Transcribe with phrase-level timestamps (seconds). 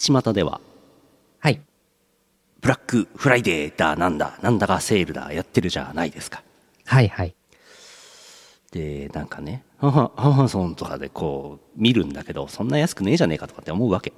[0.00, 0.60] 巷では
[1.40, 1.60] はい。
[2.60, 6.42] ブラックフライデーだなんだなんだかセールだやってるじゃないですか
[6.86, 7.34] はいはい。
[8.72, 14.12] でなんかねアマアマゾンとかでこう見るんだけどそんな安くねえじゃねえかとかって思うわけ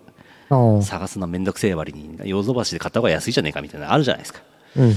[0.83, 4.41] 探すのめんどくせえ割にヨドバシで買った方が安いじゃねえかみたいなのあるじゃないですか
[4.77, 4.95] うん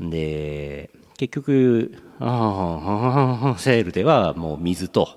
[0.00, 0.10] うん。
[0.10, 5.08] で結局ああああセールではもう水と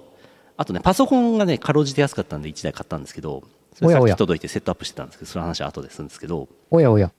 [0.58, 3.44] あとねパソコンがねかろうじて安かったんで1台買ったんですけど
[3.76, 6.48] それさっき届いてセットアップしてたんですけどその話は後でするんですけど。
[6.72, 7.12] おやおや。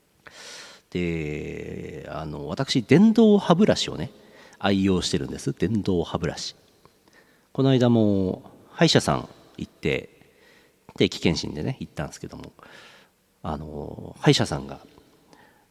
[0.91, 4.11] であの私電動歯ブラシをね
[4.59, 5.53] 愛用してるんです。
[5.53, 6.57] 電動歯ブラシ。
[7.53, 9.29] この間も歯医者さん
[9.59, 10.09] 行って
[10.97, 12.53] 定期検診でね行ったんですけども
[13.43, 14.81] あの歯医者さんが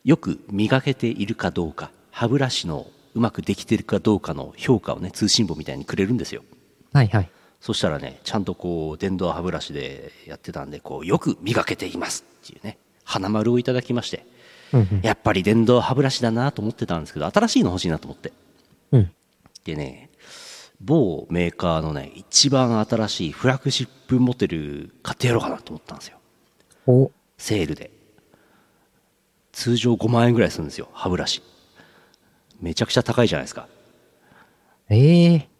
[0.03, 6.43] よく磨けているかどうか歯ブラシのうまくできてるかどうかの評価をね通信簿みたいにくれるんですよ。
[6.93, 7.29] はいはい。
[7.65, 14.23] そしたらねちゃんとこう電動歯ブラシでやってたんでこうよく磨けていますっていうね花丸をいただきまして
[14.71, 15.01] うんうん。
[15.01, 18.33] やっぱり電動歯ブラシだなと思ってたんですけど新しいの欲しいなと思って。
[18.91, 19.11] うん。
[19.63, 20.11] でね
[20.79, 26.17] 某メーカーのね一番新しいフラッグシップモデル買ってやろうかなと思ったんですよ。
[26.85, 27.89] お、セールで。
[29.53, 31.41] 通常5万円ぐらいするんですよ歯ブラシ。
[32.61, 33.67] めちゃくちゃ高いじゃないですか。
[34.89, 35.54] ええ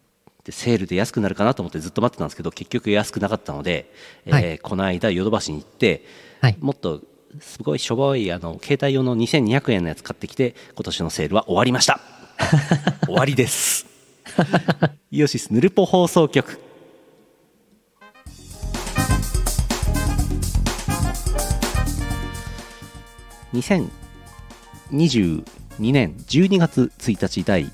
[0.46, 3.92] でセールで安くなるかなと思ってずっと待ってたんですけど結局安くなかったので、
[4.26, 4.58] えーはい。
[4.60, 6.04] この間ヨドバシに行って、
[6.40, 6.56] はい。
[6.60, 7.00] もっと
[7.40, 12.00] すごいしょぼいあの携帯用の2200円のやつ買ってきて今年のセールは終わりました。
[13.06, 13.86] 終わりです。
[15.10, 16.60] イオシスヌルポ放送局。
[23.52, 25.42] 2022
[25.80, 27.68] 年12月1日第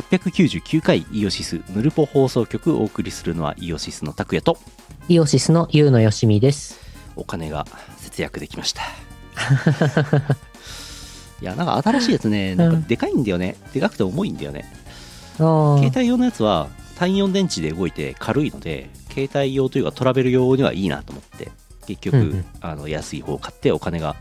[0.00, 4.56] 899回イオシスヌルポ放送局をお送りするのはイオシスの拓也と
[5.08, 6.80] イオシスのユウのよしみです。
[7.16, 7.66] お金が
[7.98, 8.82] 節約できました。
[11.42, 13.56] いやなんか新しいやつねなんかでかいんだよね。
[13.74, 14.72] でかくて重いんだよね。
[15.36, 21.50] 携帯用のやつは単イオン電池で動いて軽いので携帯用というかトラベル用にはいいなと思って
[21.86, 22.44] 結局、うんうん。
[22.62, 24.16] あの安い方を買ってお金が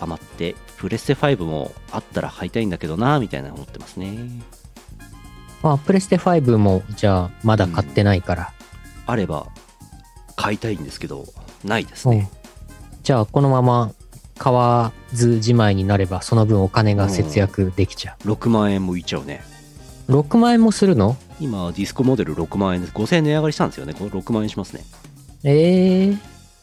[0.00, 4.16] 余ってプレステ5もあったら買いたいんだけどなみたいな思ってますね
[5.62, 8.52] あ、プレステ5も、じゃあ、まだ買ってないから。
[9.06, 9.46] あれば
[10.36, 11.26] 買いたいんですけど
[11.64, 12.18] ないですうん。
[12.18, 12.30] ね
[13.02, 13.92] じゃあ、このまま
[14.38, 19.42] 買わずじまいになれば、その分お金が節約できちゃ6万円もいっちゃうね。
[20.08, 20.12] う。
[20.12, 21.16] 6万円もするの？
[21.40, 23.94] 今ディスコモデル6万円です5000円値上がりしたんですよね。
[23.94, 24.84] これ6万円しますね。
[25.44, 26.18] ええ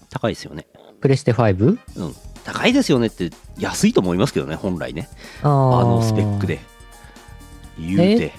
[0.10, 0.66] 高いですよね。
[1.02, 1.78] プレステ 5?
[1.98, 2.16] うん。
[2.44, 5.10] 高いですよねって安いと思いますけどね本来ね。
[5.44, 6.60] あのスペックで。
[7.78, 8.34] 言うて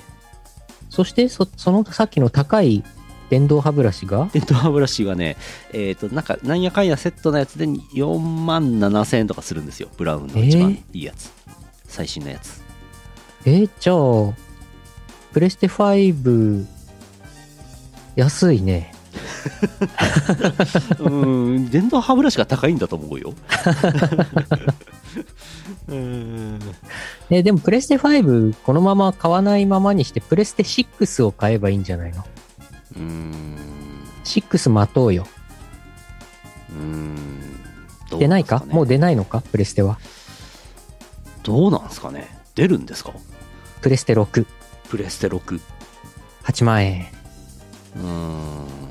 [0.91, 2.85] そしてそ、そのさっきの高い
[3.31, 4.29] 電動歯ブラシが？
[4.33, 5.37] 電動歯ブラシがね
[5.73, 9.89] えっ、となんかなんやかんやセットのやつで4万7000円とかするんですよ。
[9.97, 11.31] ブラウンの一番いいやつ、
[11.87, 12.61] 最新のやつ。
[13.47, 13.71] えー？
[13.79, 14.35] じゃあ、
[15.33, 16.67] プレステ5、
[18.17, 18.93] 安いね。
[21.01, 23.35] うん電動歯ブラシが高いんだと思うよ。
[25.89, 26.59] うん。
[27.31, 32.25] えーでもプレステ5、このまま買わないままにして、プレステ6を買えばいいんじゃないの？
[32.97, 33.57] うん。
[34.25, 35.27] 6待とうよ。
[36.71, 37.17] うん。
[38.11, 39.41] どう出ないかもう出ないのか？
[39.41, 39.99] プレステは。
[41.43, 42.29] どうなんですかね？
[42.55, 43.13] 出るんですか？
[43.81, 44.47] プレステ6、
[44.89, 45.61] プレステ6
[46.45, 47.07] 8万円。
[47.97, 48.90] うーん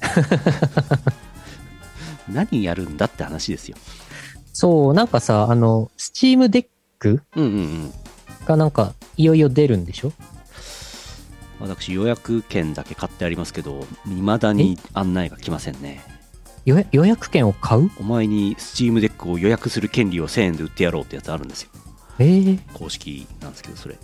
[2.28, 3.76] 何やるんだって話ですよ。
[4.52, 7.56] そう、なんかさ、あの、 Steam Deck うんうんう
[7.86, 7.92] ん。
[8.46, 10.12] がなんか、いよいよ出るんでしょ？
[11.60, 16.00] 私予約券だけ買ってありますけど未だに案内が来ませんね。
[16.64, 17.90] 予約予約券を買う？
[18.00, 21.70] お前に Steam Deck を予約する権利を1000円で売ってやろうってやつあるんですよ。
[22.18, 23.98] えー、公式なんですけどそれ。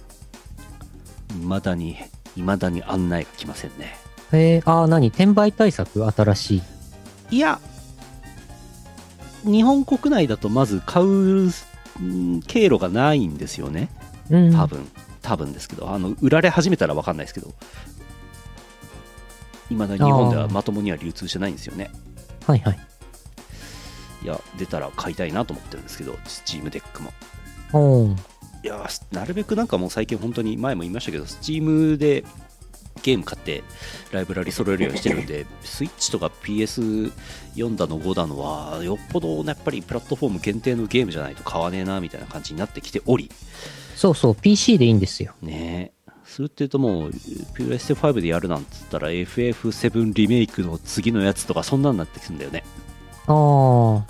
[1.40, 1.96] 未だに
[2.34, 3.96] 未だに案内が来ませんね
[4.32, 5.08] えー、あー、何？
[5.08, 6.04] 転売対策？
[6.10, 6.62] 新し
[7.30, 7.36] い。
[7.36, 7.60] いや
[9.44, 11.48] 日本国内だとまず買うう
[12.02, 13.88] ん経路がないんですよね。
[14.30, 14.52] うん。
[14.52, 14.88] 多分。
[15.22, 15.90] 多分ですけど。
[15.90, 17.54] あの売られ始めたら分かんないですけど。
[19.70, 21.90] いまだに日本ではまともには流通してないんですよね。
[22.46, 22.78] はいはい。
[24.22, 27.12] いや出たら買いたいなと思ってるんですけど Steam Deck も。
[28.62, 32.24] いやなるべくなんかもう最近本当に前も言いましたけど Steam で
[33.06, 33.62] ゲーム買って
[34.10, 43.30] ライブラリ揃えるようにしてるんで スイッチとか PS4 だの5だのはよっぽどやっぱりプラットフォーム限定のゲームじゃないと買わねえなみたいな感じになってきており
[43.94, 45.32] そうそう、PC でいいんですよ。
[45.40, 47.12] ねえそれっていうともう
[47.54, 52.64] プレステ5でやるなんつったら FF7 リメイクの次のやつとかそんなんなってくるんだよね
[53.26, 54.04] ああ。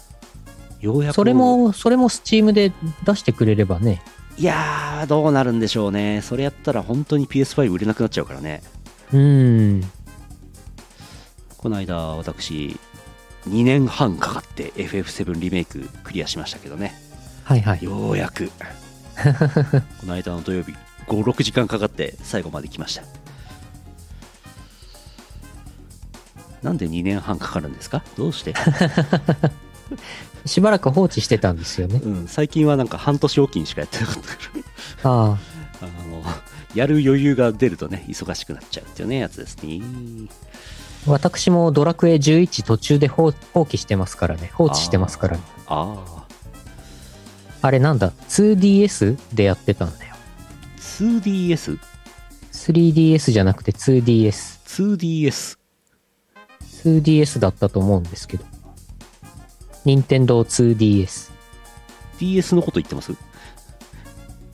[0.80, 2.72] ようやくそれも、それもスチームで
[3.04, 4.02] 出してくれればね。
[4.38, 8.62] いやーどうなるんでしょうねそれやったら本当に PS5 売れなくなっちゃうからね
[9.12, 9.82] うん。
[11.58, 12.78] この間私
[13.48, 16.94] 2年半かかって FF7 リメイククリアしましたけどね
[17.44, 17.82] はいはい。
[17.82, 18.50] ようやく
[20.00, 20.74] この間の土曜日
[21.08, 23.02] 56時間かかって最後まで来ました
[26.62, 28.02] なんで2年半かかるんですか？
[28.16, 28.54] どうして、
[30.46, 32.00] しばらく放置してたんですよね。
[32.02, 34.30] うん、最近はなんか半年おきにしかやってなかったか
[35.04, 35.38] らああ。
[35.82, 36.24] あの
[36.76, 39.80] やる余裕が出るとね忙しくなっちゃうっていうねやつですね
[41.06, 44.50] 私もドラクエ11途中で放放棄してますからね。
[44.54, 45.42] 放置してますからね。
[45.66, 46.26] ああ
[47.62, 50.16] あれなんだ ?2DS でやってたんだよ。
[50.78, 51.78] 2DS2DS
[52.52, 54.56] 3DS じゃなくて 2DS。
[54.66, 55.58] 2DS
[56.84, 58.44] 2DS だったと思うんですけど。
[59.84, 61.30] 任天堂 2DS。
[62.18, 63.12] DS のこと言ってます？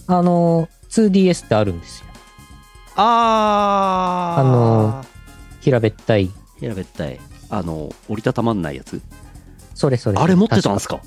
[0.07, 2.12] あの、2DS ってあるんですよ。
[2.97, 5.05] ああの
[5.61, 6.31] 平べったい。
[6.61, 7.19] 平べったい
[7.51, 9.01] あの折りたたまんないやつ？
[9.75, 10.19] それそれ。
[10.19, 11.01] あれ持ってたんですか？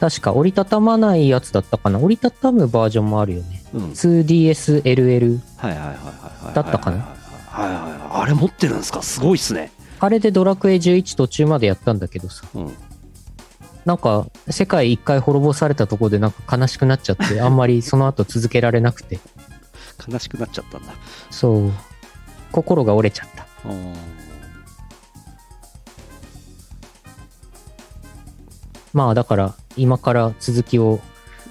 [0.00, 1.98] 確か折りたたまないやつだったかな？
[1.98, 3.62] 折りたたむバージョンもあるよね。
[3.74, 5.40] うん 2DSLL。
[5.56, 5.96] はいはいはいはい
[6.46, 6.98] はいだったかな
[7.46, 9.70] はいはいはいあれ持ってるんですかすごいっすね
[10.00, 12.46] あれでドラクエ11途中までやったんだけどさ。
[12.54, 12.74] うん
[13.84, 19.18] なんか、世界一回滅ぼされたとこでなんか悲しくなっちゃって、あんまりその後続けられなくて。
[20.08, 20.94] 悲しくなっちゃったんだ
[21.30, 21.72] そう。
[22.50, 23.46] 心が折れちゃった。
[23.68, 23.94] うん
[28.92, 31.00] まあだから、今から続きを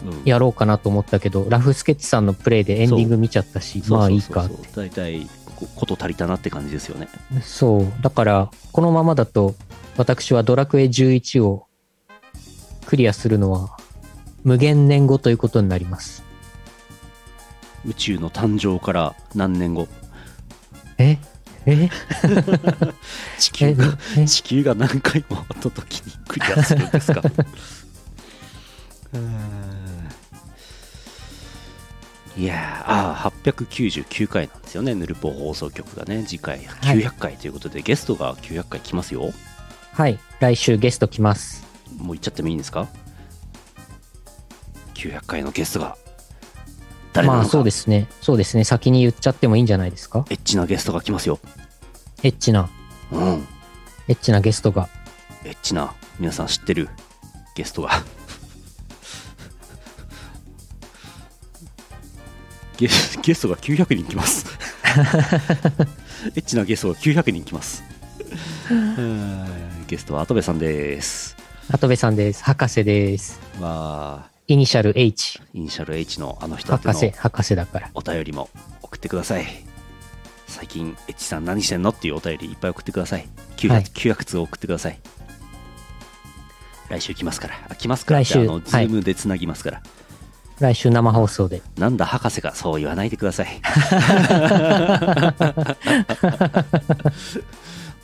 [0.03, 4.67] うんやろうかなと思ったけど、ラフスケッチさんのプレイでエンディング見ちゃったし、まあいいかって。
[4.75, 7.07] 大体ここと足りたなって感じですよね
[7.43, 7.93] そう。
[8.01, 9.55] だから、このままだと、
[9.97, 11.67] 私はドラクエ11を
[12.85, 13.77] クリアするのは、
[14.43, 16.23] 無限年後ということになります。
[17.85, 19.87] 宇宙の誕生から何年後？
[20.97, 21.17] え？
[21.65, 21.89] え？
[23.39, 24.21] 地球がえ？
[24.21, 24.25] え？
[24.27, 27.21] 地球が何回もあった時にクリアするんですか？
[32.37, 32.91] いやー
[33.21, 33.29] あー
[33.65, 34.95] 899回なんですよね。
[34.95, 36.23] ヌルポ放送局がね。
[36.25, 39.31] 次回900回ということで、ゲストが900回来ますよ。
[39.91, 40.17] はい。
[40.39, 41.65] 来週ゲスト来ます。
[41.97, 42.87] もう言っちゃってもいいんですか
[44.93, 45.97] ？900回のゲストが
[47.13, 48.07] 誰なのか、まあそうですね。
[48.21, 48.63] そうですね。
[48.63, 50.25] 先に言っちゃってもいいんじゃないですか？
[50.29, 51.39] エッチなゲストが来ますよ。
[52.23, 52.69] エッチな、
[53.11, 53.47] うん。
[54.07, 54.87] エッチなゲストが。
[55.43, 55.93] エッチな。
[56.19, 56.89] 皆さん知ってる。
[57.55, 57.89] ゲストが。
[62.77, 62.87] ゲ
[63.21, 64.45] ゲストが900人来ます。
[66.35, 67.83] エッチなゲストが900人来ます。
[68.69, 71.35] う んゲストは跡部さんです。
[71.69, 72.43] 跡部さんです。
[72.43, 73.39] 博士です。
[73.59, 75.39] まあイニシャル H。
[75.53, 77.89] イニシャル H のあの人宛博士、博士だから。
[77.93, 78.49] お便りも
[78.81, 79.45] 送ってください。
[80.45, 81.91] 最近エッチさん何してんの？
[81.91, 83.29] っていうお便りいっぱい送ってください。
[83.55, 83.83] 900,、はい。
[83.83, 84.99] 900通送ってください。
[86.89, 87.53] 来週来ますから。
[87.69, 89.81] あ来ますから来週あのズームでつなぎますから、
[90.59, 91.61] 来週生放送で。
[91.77, 93.47] なんだ博士がそう言わないでください。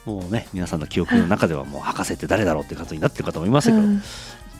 [0.05, 3.81] もうね皆さんの記憶の中ではもう博士って誰だろうってことになってるかと思いますけど、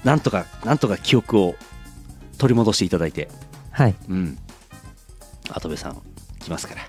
[0.04, 1.56] なんとかなんとか記憶を
[2.38, 3.30] 取り戻していただいて。
[3.72, 3.96] はい。
[4.10, 4.38] うん。
[5.50, 6.02] 跡部さん
[6.40, 6.82] 来ますから。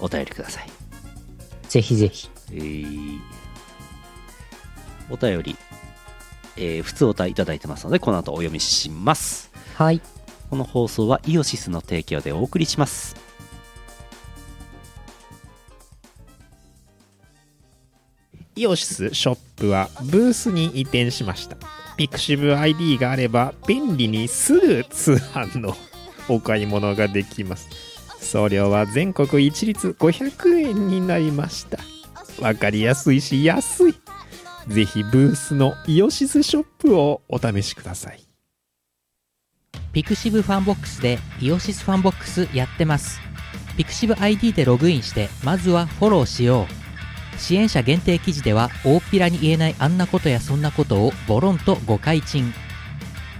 [0.00, 0.68] お便りください。
[1.68, 2.28] ぜひぜひ。
[2.52, 3.20] えー。
[5.10, 5.56] お便り、
[6.56, 9.50] えー普通お便りいただいてますのでこの後お読みします。
[9.74, 10.00] はい。
[10.50, 13.16] この放送はイオシスの提供でお送りします
[18.56, 21.56] イオシスショップはブースに移転しました。
[21.96, 25.76] ピクシブ ID があれば便利にすぐ通販の
[26.28, 27.68] お買い物ができます。
[28.20, 31.78] 送料は全国一律500円になりました。
[32.40, 33.94] わかりやすいし安い。
[34.68, 38.20] ぜひブースのイオシスショップをお試しください。
[39.92, 43.20] ピクシブファンボックスでイオシスファンボックスやってます。
[43.76, 46.83] ピクシブ ID でログインして、まずはフォローしよう。
[47.38, 52.52] 支援者限定記事では、大っぴらに言えないあんなことやそんなことをボロンと誤解賃。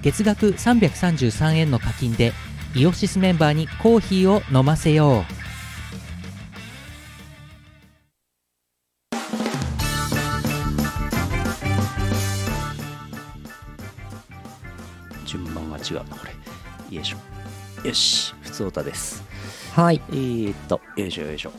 [0.03, 2.33] 月額333円の課金で、
[2.75, 5.45] イオシスメンバーにコーヒーを飲ませよう。
[15.25, 16.97] 順番が違うなこれ。
[16.97, 17.17] よいしょ。
[17.87, 18.35] よし。
[18.43, 19.23] 普通歌です。
[19.75, 20.01] はい。
[20.11, 21.53] えー、っとよいしょよいしょ。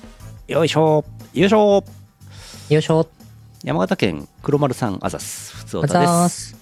[0.48, 1.04] よいしょ。
[1.34, 2.05] よいしょ
[2.68, 3.08] よいしょ。
[3.64, 5.56] 山形県黒丸さんあざす。
[5.56, 6.54] ふつおたでーす。
[6.54, 6.58] す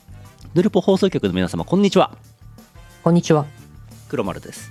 [0.54, 2.12] ヌルポ放送局の皆様こんにちは。
[3.06, 3.46] こんにちは。
[4.10, 4.70] 黒丸です。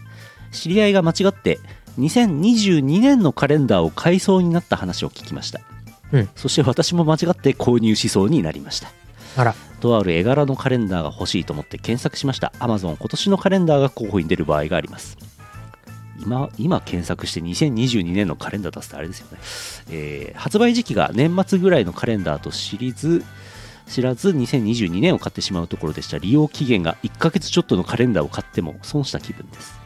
[0.50, 1.58] 知り合いが間違って
[1.98, 5.62] 2022年のカレンダーを買いそうになった話を聞きました、
[6.12, 6.28] うん。
[6.36, 8.90] そして私も間違って購入しそうになりました。
[9.38, 9.54] あら。
[9.80, 12.52] とある絵柄のカレンダーが欲しいと思って検索しました。
[12.58, 15.16] Amazon 今年のカレンダーが候補に出る場合があります
[16.22, 19.38] 今今検索して2022年のカレンダー出すとあれですよね、
[19.90, 23.22] えー発売時期が年末ぐらいのカレンダーと知りず
[23.86, 26.18] 知らず2022年を買ってしまうところでした。
[26.18, 29.78] 利用期限が1ヶ月ちょっとのカレンダーを買っても損した気分です。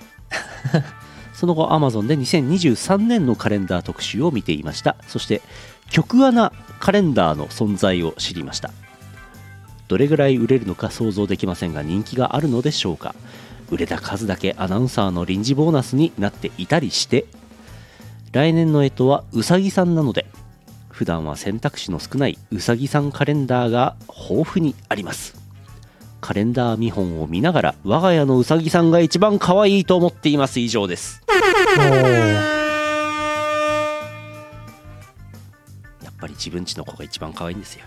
[1.34, 4.96] その後 Amazon で2023年のカレンダー特集を見ていました。
[5.08, 5.42] そして
[5.90, 8.70] 曲穴カレンダーの存在を知りました。
[9.88, 13.14] どれぐらい売れるのか想像できませんが人気があるのでしょうか
[13.70, 17.26] 売れた数だけアナウンサーの臨時ボーナスになっていたりして
[18.32, 20.26] 来年の干支はうさぎさんなので
[20.90, 25.34] 普段は選択肢の少ないうさぎさんカレンダーが豊富にあります
[26.20, 31.22] カレンダー見本を見ながら我が家のうさぎさんが一番可愛いと思っています以上です
[36.02, 37.84] やっぱり自分家の子が一番可愛いんですよ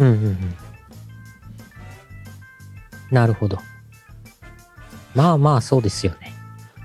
[0.00, 0.54] うんうんうん。
[3.10, 3.58] なるほど。
[5.14, 6.32] まあまあ、そうですよね。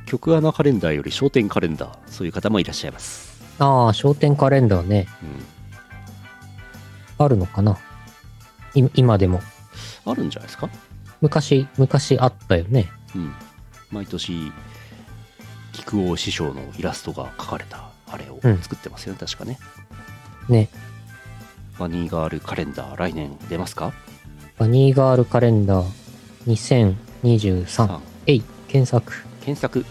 [0.06, 5.08] 曲穴カレンダーより商店カレンダーそういう方もいらっしゃいます、ああ、商店カレンダーね。
[7.20, 7.78] うん、あるのかな？
[8.74, 9.42] い今でも。
[10.06, 10.70] あるんじゃないですか？
[11.22, 12.90] 昔、昔あったよね。
[13.16, 13.34] うん、
[13.92, 14.52] 毎年
[15.74, 19.60] 菊王師匠のイラストが描かれたあれをうん作ってますよね、確かね
[20.48, 20.70] ね。
[21.78, 23.94] バニーガールカレンダー来年出ますか？
[24.58, 25.86] バニーガールカレンダー
[27.24, 28.00] 2023。
[28.30, 29.12] さえい、検索。
[29.44, 29.84] 検索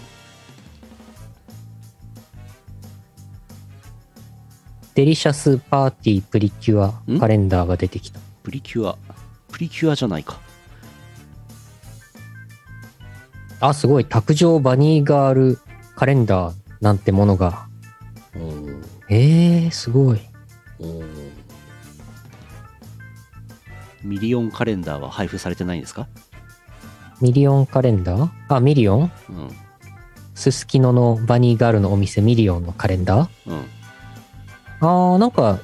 [4.94, 7.18] デリシャスパーティープリキュア？
[7.18, 8.20] カレンダーが出てきた。
[8.44, 8.96] プリキュア
[9.50, 10.38] プリキュアじゃないか
[13.58, 14.04] あ、すごい。
[14.04, 15.58] 卓上バニーガール
[15.96, 17.66] カレンダーなんてものが。
[19.08, 20.20] えー、すごい。
[24.04, 26.06] ミリオンカレンダーは配布されてないんですか？
[27.20, 28.28] ミリオンカレンダー？
[28.48, 29.12] あ、ミリオン？
[29.30, 29.50] うん
[30.34, 33.28] すすきののバニーガールのお店ミリオンのカレンダー？
[33.50, 33.58] うん
[34.80, 35.58] あー、なんか、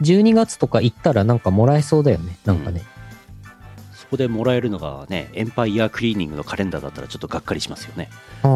[0.00, 2.38] 12月とか行ったらなんかもらえそうだよね。
[2.46, 2.82] なんかね。
[3.92, 8.08] そこでもらえるのがねエンパイアクリーニングのカレンダーだったらちょっとがっかりしますよね
[8.42, 8.50] うん。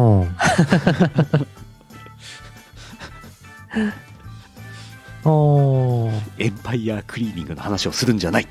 [5.23, 6.21] お ー。
[6.39, 8.47] エンパイアクリーニングの話をするんじゃない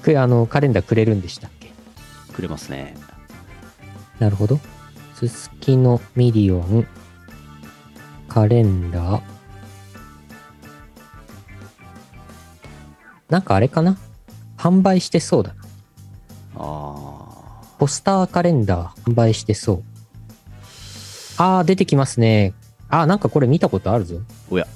[0.00, 1.70] くあの、カレンダーくれるんでしたっけ？
[2.32, 2.94] くれますね
[4.18, 4.58] なるほど。
[5.14, 6.86] すすきのミリオン
[8.28, 9.22] カレンダー。
[13.28, 13.96] なんかあれかな？
[14.56, 15.64] 販売してそうだな。
[16.56, 19.82] あポスターカレンダー販売してそう。
[21.38, 22.52] あー、出てきますね。
[22.88, 24.16] あー、なんかこれ見たことあるぞ。
[24.16, 24.66] ーおや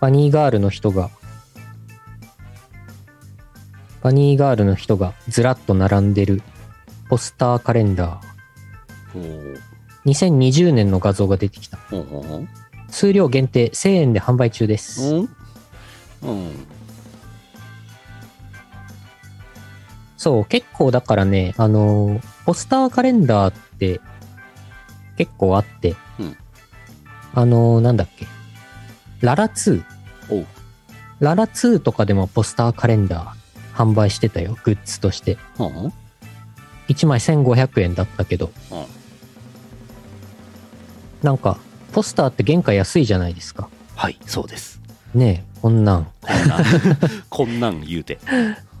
[0.00, 1.10] バニーガールの人が、
[4.02, 6.42] バニーガールの人がずらっと並んでる
[7.08, 9.18] ポスターカレンダー。
[9.18, 9.58] おー
[10.04, 11.78] 2020年の画像が出てきた。
[12.90, 15.02] 数量限定1000円で販売中です。
[15.02, 15.28] うん？
[16.22, 16.66] うん
[20.16, 24.00] そう、結構だからね、あのーポスターカレンダーって
[25.16, 26.36] 結構あって、うん
[27.34, 28.26] あのーなんだっけ、
[29.20, 29.82] ララ2。
[30.30, 30.46] おう。
[31.20, 35.38] ララ2とかでもポスターカレンダー販売してたよ、グッズとして。
[35.58, 35.92] はん
[36.88, 38.84] 1枚1500円だったけど、うん
[41.22, 41.58] なんか、
[41.92, 43.68] ポスターって原価安いじゃないですか。
[43.96, 44.80] はいそうです。
[45.14, 46.64] ねえ、こんなん、こんなん。
[47.30, 48.18] こんなん言うて、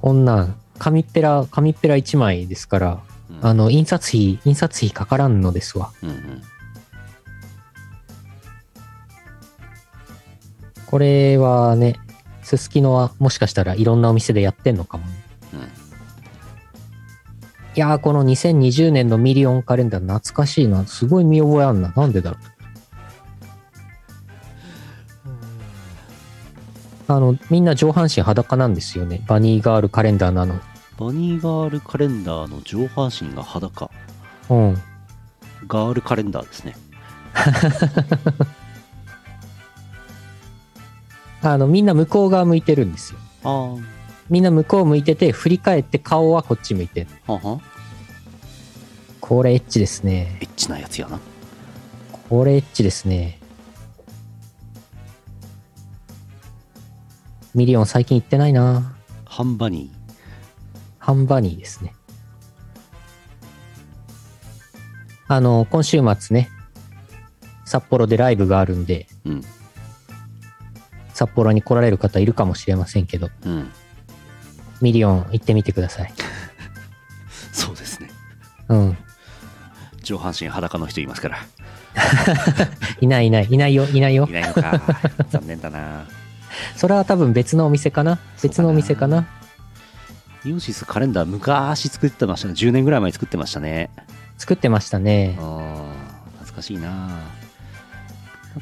[0.00, 3.00] こんなん、紙っぺら、紙っぺら1枚ですから、
[3.30, 3.46] うん。
[3.46, 5.90] あの、印刷費、印刷費かからんのですわ。
[6.02, 6.42] うんうん
[10.96, 12.00] これはね、
[12.42, 15.12] すすきのはもしかしたらいろんなお店でやってんのかもね。
[15.52, 15.62] うんい
[17.74, 20.86] やー、この2020年のミリオンカレンダー懐かしいな。
[20.86, 21.92] すごい見覚えあんな。
[21.94, 22.40] なんでだろう。
[27.08, 29.22] あの、みんな上半身裸なんですよね。
[29.26, 30.54] バニーガールカレンダーなの。
[30.98, 33.90] バニーガールカレンダーの上半身が裸
[34.48, 34.74] うん。
[35.68, 36.74] ガールカレンダーですね
[41.42, 43.18] あの、みんな向こう側向いてるんですよ。
[43.44, 43.76] あ
[44.28, 47.06] みんな向こう向いてて、振り返って顔はこっち向いてる。
[47.26, 47.62] あはんはん
[49.20, 51.18] これエッチですねエッチなやつやな
[52.28, 53.40] これエッチですね。
[57.54, 58.94] ミリオン最近行ってないな。
[59.24, 59.90] ハンバニ
[60.98, 61.94] ハンバニーですね。
[65.28, 66.50] あの、今週末ね、
[67.64, 69.42] 札幌でライブがあるんで、ーうん
[71.16, 73.72] 札幌に来られる方いるかもしれませんけど、うん。
[74.82, 76.12] ミリオン行ってみてください。
[77.52, 78.10] そうですね。
[78.68, 78.98] うん。
[80.02, 81.38] 上半身裸の人いますから。
[83.00, 84.26] いないいない、いないよ、いないよ。
[84.28, 84.32] い。
[84.32, 84.82] ないのか。
[85.32, 86.04] 残念だな。
[86.76, 88.18] それは多分別のお店かな？
[88.42, 89.26] 別のお店かな？
[90.44, 92.52] イオシスカレンダー昔作ってましたね。
[92.52, 93.88] 10年ぐらい前に作ってましたね。
[94.36, 95.38] 作ってましたね。
[95.38, 95.42] あ。
[95.42, 97.35] ー懐かしいな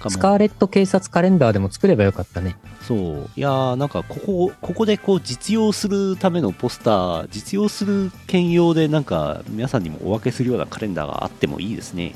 [0.09, 2.57] スカーレット警察カレンダーでも作ればよかったね。
[2.83, 12.15] そういやーなんかここここでこう実用するためのポスター実用する兼用でなんか皆さんにもお分けするようなカレンダーがあってもいいですね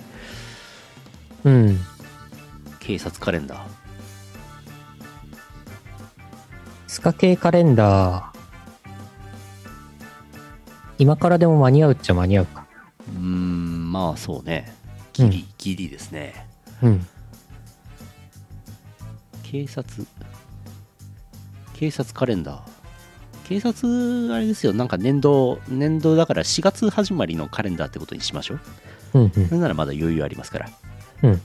[1.44, 1.78] うん。
[2.80, 3.58] 警察カレンダー
[6.86, 8.38] スカ系カレンダー。
[10.98, 12.66] 今からでも間に合うっちゃ間に合うか。
[13.08, 14.74] うーんまあそうね
[15.12, 16.46] ギリ、ギリですね
[16.82, 17.06] うん。
[19.50, 20.06] 警察。
[21.74, 22.60] 警察カレンダー。
[23.48, 24.74] 警察あれですよ。
[24.74, 28.60] なんか年度年度だから4月始まりのカレンダーってことにしましょう。
[29.14, 29.46] うんうん。
[29.48, 30.68] それならまだ余裕ありますから。
[31.22, 31.40] うん。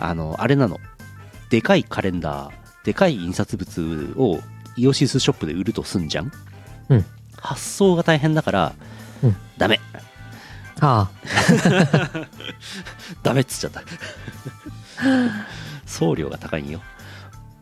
[0.00, 0.80] あのあれなの。
[1.50, 2.52] でかいカレンダー
[2.84, 4.40] でかい印刷物を
[4.76, 6.32] イオシスショップで売るとすんじゃん、
[6.88, 7.04] うん。
[7.36, 8.72] 発送が大変だから、
[9.22, 9.36] うん。
[9.56, 9.78] ダメ
[10.86, 11.10] あ
[13.22, 13.82] ダメっつっちゃった。
[15.86, 16.82] 送料が高いんよ。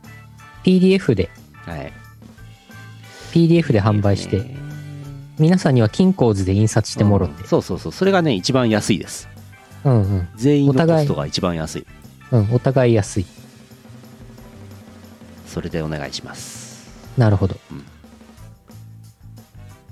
[0.02, 0.09] あ、
[0.64, 1.31] PDF で、
[1.64, 1.93] はい。
[3.33, 4.57] PDF で販売して、ね。
[5.38, 7.43] 皆さんには金鉱図で印刷してもろって。
[7.43, 7.49] うん。
[7.49, 7.93] そうそうそう。
[7.93, 9.29] それがね一番安いです。
[9.85, 10.29] うんうん。
[10.35, 11.87] 全員のコストが一番安い。
[12.33, 13.27] うん、お互い安い。
[15.46, 16.90] それでお願いします。
[17.16, 17.57] なるほど。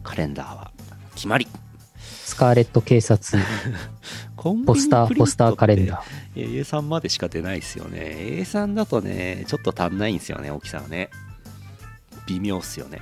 [0.02, 0.72] カレンダーは
[1.14, 1.46] 決まり
[2.30, 3.42] スカーレット警察、
[4.36, 6.40] ポスター、ポスターカレンダー。
[6.40, 8.14] ー A3 までしか出ないですよね。
[8.40, 11.10] A3 だとねちょっと足んないんですよね大きさがね。
[12.28, 13.00] 微妙っすよね。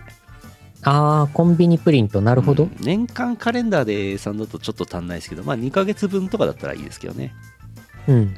[0.83, 2.65] ああ、コンビニプリント、なるほど。
[2.65, 2.77] うん。
[2.81, 7.35] 年間カレンダーで A3 だとちょっと足んないですけどまあ2ヶ月分とかだったらいいですけどね。
[8.07, 8.17] うん。
[8.17, 8.35] うん。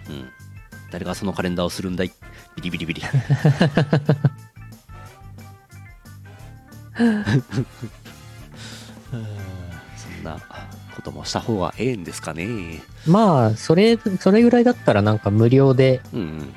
[0.91, 2.11] 誰がそのカレンダーをするんだい？
[2.57, 3.03] ビリビリビリ。
[9.97, 10.37] そんな
[11.01, 16.55] こともした方がええんですかねまあ、それ、それぐらいだったらなんか無料で、うん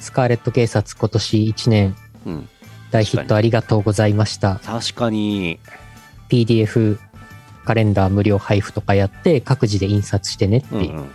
[0.00, 2.48] スカーレット警察今年1年うんうん
[2.92, 4.60] 大ヒットありがとうございました。
[4.64, 5.58] 確かに
[6.30, 6.98] PDF
[7.64, 10.90] カレンダー無料配布とかやって各自で印刷してねっていう。
[10.92, 11.10] うんうん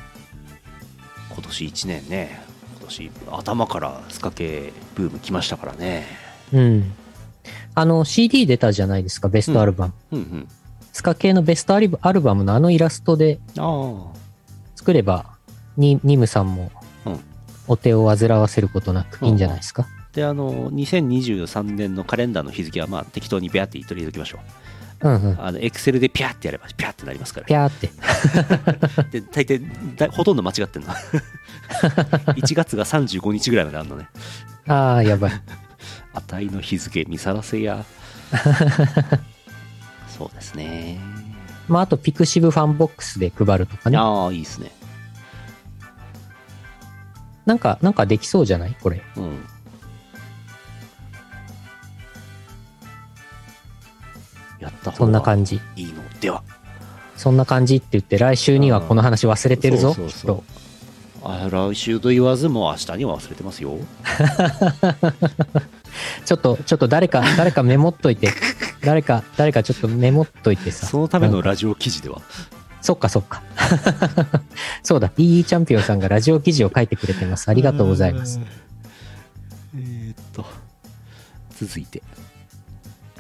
[1.30, 2.42] 今年1年ね
[2.78, 6.06] 今年頭からスカ系ブーム来ましたからね
[6.52, 6.94] うん。
[7.74, 9.94] あの CD 出たじゃないですか、ベストアルバム。
[10.12, 10.48] うんうん
[10.94, 13.40] スカ系のベストアリブアルバムのあのイラストで
[14.76, 15.26] 作れば、
[15.76, 16.72] ニニムさんも
[17.06, 17.20] うん
[17.68, 19.88] お手を煩わせることなくいいんじゃないですか？
[20.14, 24.40] であの2023年のカレンダーの日付はまあ適当にビャーって取り入れておきましょ
[25.02, 25.44] ううんうん。
[25.44, 27.90] あのエクセルでピャーってやればピャーってなりますからぴゃーって。
[29.20, 30.90] で大抵だほとんど間違ってんの
[32.38, 34.08] 1月が35日ぐらいまであるのね
[34.68, 35.32] ああ、やばい。
[36.14, 37.84] 値の日付見さらせや
[40.24, 41.00] そうですね
[41.68, 43.98] まあ、あとピクシブファンボックスで配るとかね。
[43.98, 44.72] ああいいですね
[47.46, 48.76] なんか、なんかできそうじゃない？
[48.82, 49.02] これ。
[49.18, 49.46] うん
[54.60, 55.60] やった方そんなが感じ。
[55.76, 56.44] いいのでは
[57.18, 60.44] そんな感じって言って、来週にはこの話忘れてるぞ、そうそうそうきっ
[61.22, 61.30] と。
[61.30, 63.78] あ来週と言わずもう明日には忘れてますよ
[66.26, 68.30] ちょっと、ちょっと誰か、誰かメモっといて。
[68.84, 70.86] 誰か、誰かちょっとメモっといてさ。
[70.88, 72.22] そのためのラジオ記事では
[72.82, 73.42] そっかそっか。
[74.84, 77.48] そ うだ、EE チャンピオンさんがラジオ記事を書いてくれてます。
[77.50, 78.42] ありがとうございます。
[79.76, 80.46] えーっと
[81.56, 82.04] 続いて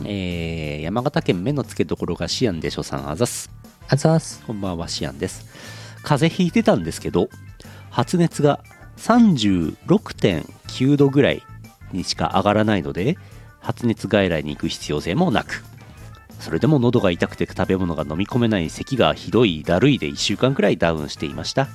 [0.03, 3.49] えー山形県目の付けどころがシアンでしょさんあざっす
[3.87, 4.41] あざーす。
[4.45, 5.45] こんばんはシアンです
[6.03, 7.29] 風邪ひいてたんですけど
[7.89, 8.59] 発熱が
[8.97, 11.41] 36.9度ぐらい
[11.91, 13.17] にしか上がらないので
[13.63, 15.63] 発熱外来に行く必要性もなく
[16.43, 21.69] それでも喉が痛くて食べ物が飲み込めない咳がひどいだるいで1週間くらいダウンしていました。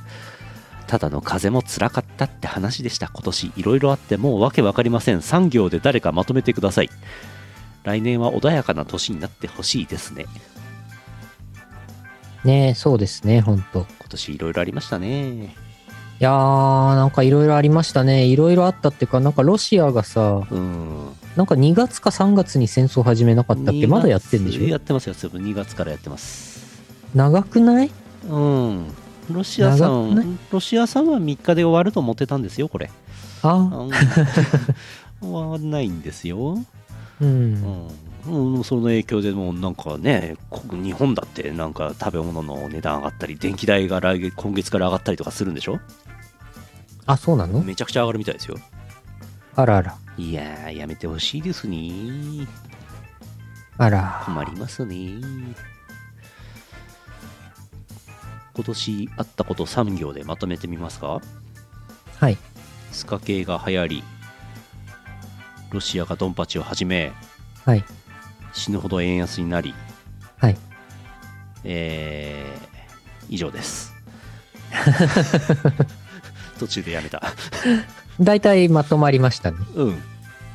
[0.86, 3.08] ただの風邪もつらかったって話でした。
[3.08, 5.18] 今年いろいろあってもうわけわかりません。
[5.18, 6.90] 3行で誰かまとめてください。
[7.84, 10.26] 来年は穏やかな年になってほしいですね。
[12.44, 13.86] ねえ、そうですね、ほんと。
[14.00, 15.56] 今年いろいろありましたね。
[16.20, 18.24] いやー、なんかいろいろありましたね。
[18.26, 21.08] いろいろあったっていうか、なんかロシアがさ、うん。
[21.36, 24.66] なんか2月か3月に戦争始めなかったっけまだやってんでしょ？
[24.66, 25.14] やってますよ。
[25.14, 26.82] 2月からやってます。
[27.14, 27.90] 長くない？
[28.28, 28.86] うん。
[29.30, 32.90] ロシアさん、ロシアさんは3日で終わると思ってたんですよ、これ。
[33.42, 33.90] あ、うん
[35.22, 36.58] 終わんないんですよ。
[37.20, 37.88] うん。
[38.26, 45.78] うん、うん、その影響でもうなんかね、こ日本だってなんか食べ物の値段上がったり、電気代が来月今月から上がったりとかするんでしょ？
[47.08, 47.62] あ、そうなの？
[47.62, 48.58] めちゃくちゃ上がるみたいですよ。
[49.56, 49.96] あらあら。
[50.18, 52.46] いやー、やめてほしいですね。
[53.78, 54.22] あら。
[54.26, 54.96] 困りますね。
[58.52, 61.20] 今年あったこと3行でまとめてみますか？
[62.18, 62.36] はい。
[62.92, 64.04] スカ系が流行り、
[65.70, 67.12] ロシアがドンパチを始め、
[67.64, 67.84] はい。
[68.52, 69.74] 死ぬほど円安になり、
[70.38, 70.58] はい。
[71.64, 73.94] えー、以上です。
[76.58, 77.22] 途中でやめた。
[78.20, 79.58] 大体まとまりましたね。
[79.74, 80.02] うん。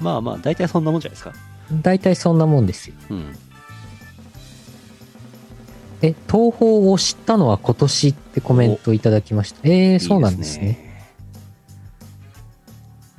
[0.02, 1.34] まあまあ、大体そんなもんじゃないですか。
[1.82, 2.96] 大体そんなもんですよ。
[3.10, 3.36] うん。
[6.02, 9.60] え、東宝を知ったのは今年ってコメントいただきました。
[9.64, 11.08] えー、そうなんですね。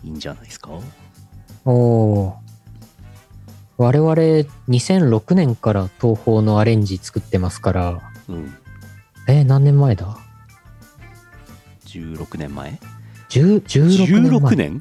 [0.04, 0.70] いいんじゃないですか？
[1.64, 2.32] おー。
[3.78, 4.12] 我々
[4.68, 8.54] 2006年から東宝のアレンジ作ってますから、うん。
[9.26, 10.18] えー、何年前だ？
[12.00, 12.78] 16年前
[13.28, 14.40] ？10 ?16 年前。
[14.40, 14.80] 16年？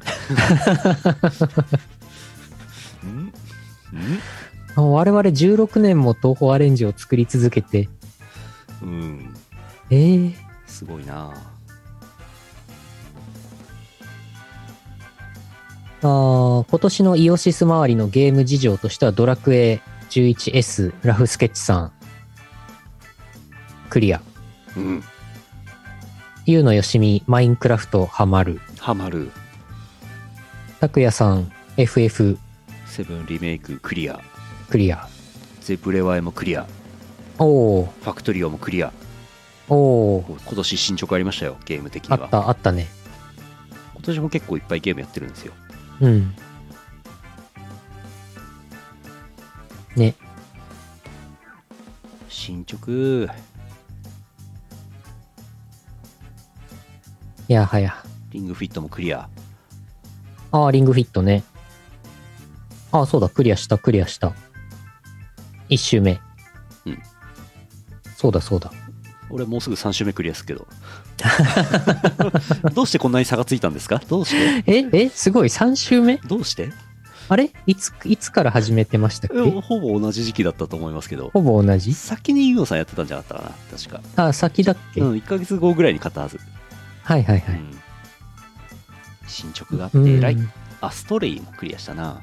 [3.06, 3.32] ん？
[3.96, 4.20] ん？
[4.76, 7.88] あ我々16年も東宝アレンジを作り続けて、
[8.82, 9.34] うん。
[9.90, 10.34] えー、
[10.66, 11.32] すごいな
[16.02, 21.92] あー今年のイオシス周りのゲーム事情としてはドラクエ 11S ラフスケッチさん
[23.88, 24.20] クリア
[24.76, 25.04] うん。
[26.46, 29.30] ゆうのよしみマインクラフトハマるハマる。
[30.78, 32.36] たくやさん FF
[32.84, 34.20] セブンリメイククリア。
[34.68, 35.08] クリア
[35.62, 36.66] ゼブレワイもクリア。
[37.38, 38.92] おーファクトリオもクリア。
[39.70, 42.24] おー今年進捗ありましたよ、ゲーム的には。
[42.24, 42.88] あったあったね
[43.94, 45.54] 今年も結構いっぱいゲームやってるんですよ。
[46.02, 46.34] うん
[49.96, 50.14] ね
[52.28, 53.32] 進捗。
[57.48, 58.02] いやはや。
[58.30, 59.28] リングフィットもクリア。
[60.52, 61.42] あーリングフィットね。
[62.92, 63.28] あーそうだ。
[63.28, 64.32] クリアしたクリアした。
[65.68, 66.20] 1周目。
[66.86, 66.98] うん。
[68.16, 68.72] そうだそうだ。
[69.30, 70.66] 俺もうすぐ3周目クリアするけど。
[72.74, 74.00] どうしてこんなに差がついたんですか？
[74.08, 74.30] どうし
[74.64, 74.64] て？
[74.66, 75.48] ええすごい。
[75.48, 76.16] 3周目？
[76.18, 76.72] どうして？
[77.28, 77.50] あれ？
[77.66, 79.36] いついつから始めてましたっけ？
[79.38, 81.30] えほぼ同じ時期だったと思いますけど。
[81.32, 81.94] ほぼ同じ？
[81.94, 83.78] 先にユーノさんやってたんじゃなかったかな？
[83.78, 84.24] 確か。
[84.28, 86.38] あ、先だっけ、うん、1ヶ月後ぐらいに買ったはず。
[87.04, 87.54] はいはいはい。
[87.56, 87.78] うん。
[89.26, 90.36] 進捗があってうん偉い。
[90.80, 92.22] あ、ストレイもクリアしたな。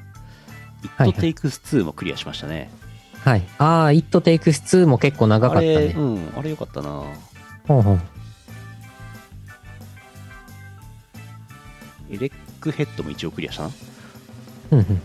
[0.84, 2.70] イはいットテイクス2もクリアしましたね。
[3.24, 3.44] はい。
[3.60, 5.94] ああ、イットテイクス2も結構長かったね。
[5.96, 7.04] うん、あれよかったな。
[7.68, 8.02] ほんほん。
[12.10, 13.70] エレックヘッドも一応クリアしたな。
[14.72, 15.02] うんうん。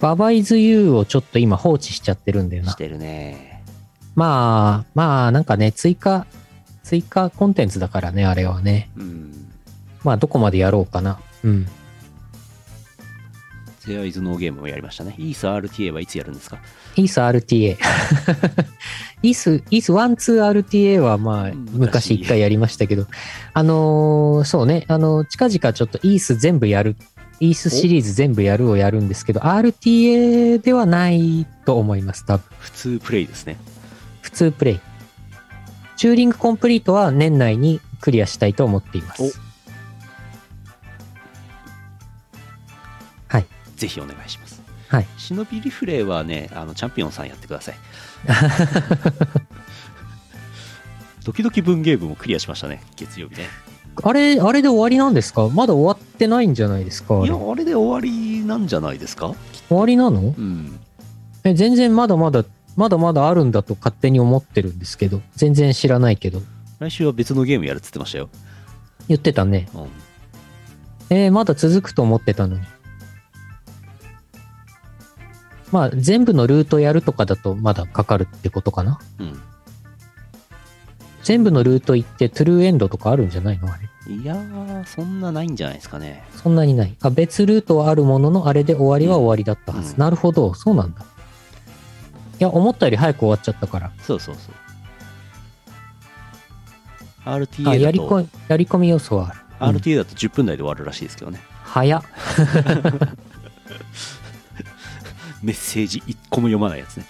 [0.00, 2.72] ババイズ U をちょっと今放置しちゃってるんだよな。
[2.72, 3.62] してるね。
[4.14, 6.26] まあ、まあ、なんかね、追加、
[6.82, 8.90] 追加コンテンツだからね、あれはね。
[8.96, 9.32] うん。
[10.04, 11.20] まあ、どこまでやろうかな。
[11.44, 11.66] うん。
[13.80, 15.14] ゼアイズノーゲームもやりましたね。
[15.18, 16.58] イース RTA はいつやるんですか？
[16.96, 17.76] イース RTA。
[19.22, 23.06] イース、イース 12RTA はまあ、昔昔一回やりましたけど、
[23.54, 26.96] あのーそうね、あの、近々ちょっとイース全部やる、
[27.40, 32.44] イースシリーズ全部やるをやるんですけど、RTA ではないと思います、多分。
[32.58, 33.56] 普通プレイですね。
[34.20, 34.80] 普通プレイ。
[36.00, 39.38] チューリングコンプリートは年内にクリアしたいと思っています。
[43.28, 43.44] はい。
[43.76, 44.62] ぜひお願いします。
[44.88, 45.06] はい。
[45.18, 47.74] 忍びリフレはね、あのチャンピオンさんやってください。
[51.22, 53.48] ドキドキ文芸部もクリアしましたね、月曜日ね。
[54.02, 55.50] あれ、あれで終わりなんですか？
[55.50, 59.34] まだ終わってないんじゃないですかいや、あれで終わりなんじゃないですか？
[59.68, 60.20] 終わりなの？
[60.22, 60.80] うん。
[61.44, 62.42] え全然まだまだ
[62.76, 66.40] まだまだあるんだと勝手に思ってるんですけど全然知らないけど。
[66.78, 68.30] 来週は別のゲームやるっつってましたよ。
[69.08, 69.68] 言ってたね。
[69.74, 69.88] うん。
[71.10, 72.62] えーまだ続くと思ってたのに。
[75.72, 78.98] まあ全部のルートやるとかだとまだかかるってことかな。
[79.18, 79.40] うん。
[81.22, 83.70] 全部のルート行ってトゥルーエンドとかあるんじゃないの？
[83.70, 84.14] あれ。
[84.14, 86.24] いやー、そんなないんじゃないですかね。
[86.34, 86.96] そんなにない。
[87.02, 90.00] あ別ルートはあるもののあれで終わりは終わりだったはず、うん。
[90.00, 90.54] なるほど。
[90.54, 91.04] そうなんだ
[92.40, 93.92] いや、思ったより早く終わっちゃったから。
[94.02, 94.54] そうそうそう。
[97.24, 99.78] RTA やり、こ、やり込み要素はある。
[99.78, 101.40] RTA だと10分台で終わるらしいですけどね。
[101.64, 102.02] 早っ。
[105.42, 107.04] メッセージ1個も読まないやつね。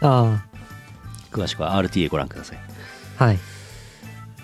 [0.00, 0.44] ああ
[1.30, 2.58] 詳しくは RTA ご覧ください。
[3.16, 3.38] はい。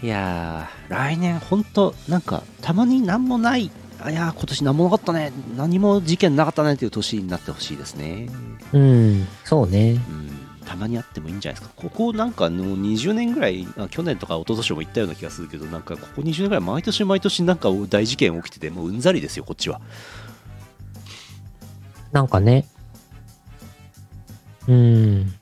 [0.03, 3.71] いやー、来年ほんと、なんか、たまになんもない
[4.05, 8.29] あいやー今年何もなかったね何も事件なかったねっていう年になってほしいですね
[8.73, 9.93] うん、そうね。
[10.09, 10.29] うん
[10.65, 19.81] たまにあってもいいんじゃないですかここなんかもう20年ぐらいあ去年とか一昨年も言ったような気がするけどなんかここ20年ぐらい毎年毎年なんか大事件起きててもううんざりですよこっちは
[22.13, 22.67] なんかね。
[24.69, 25.33] うん。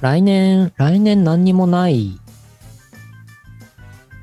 [0.00, 2.18] 来年、来年何にもない。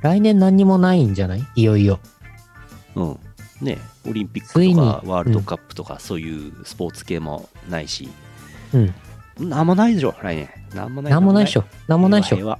[0.01, 1.43] 来年何にもないんじゃない？
[1.55, 1.99] いよいよ。
[2.95, 3.19] うん
[3.61, 3.77] ね
[4.07, 8.09] オリンピックとかワールドカップとかそういうスポーツ系もないし、
[8.73, 8.93] うん。
[9.49, 11.65] なんもないでしょ来年なんもないなんもないでしょ。
[11.87, 12.57] なんもないでしょ。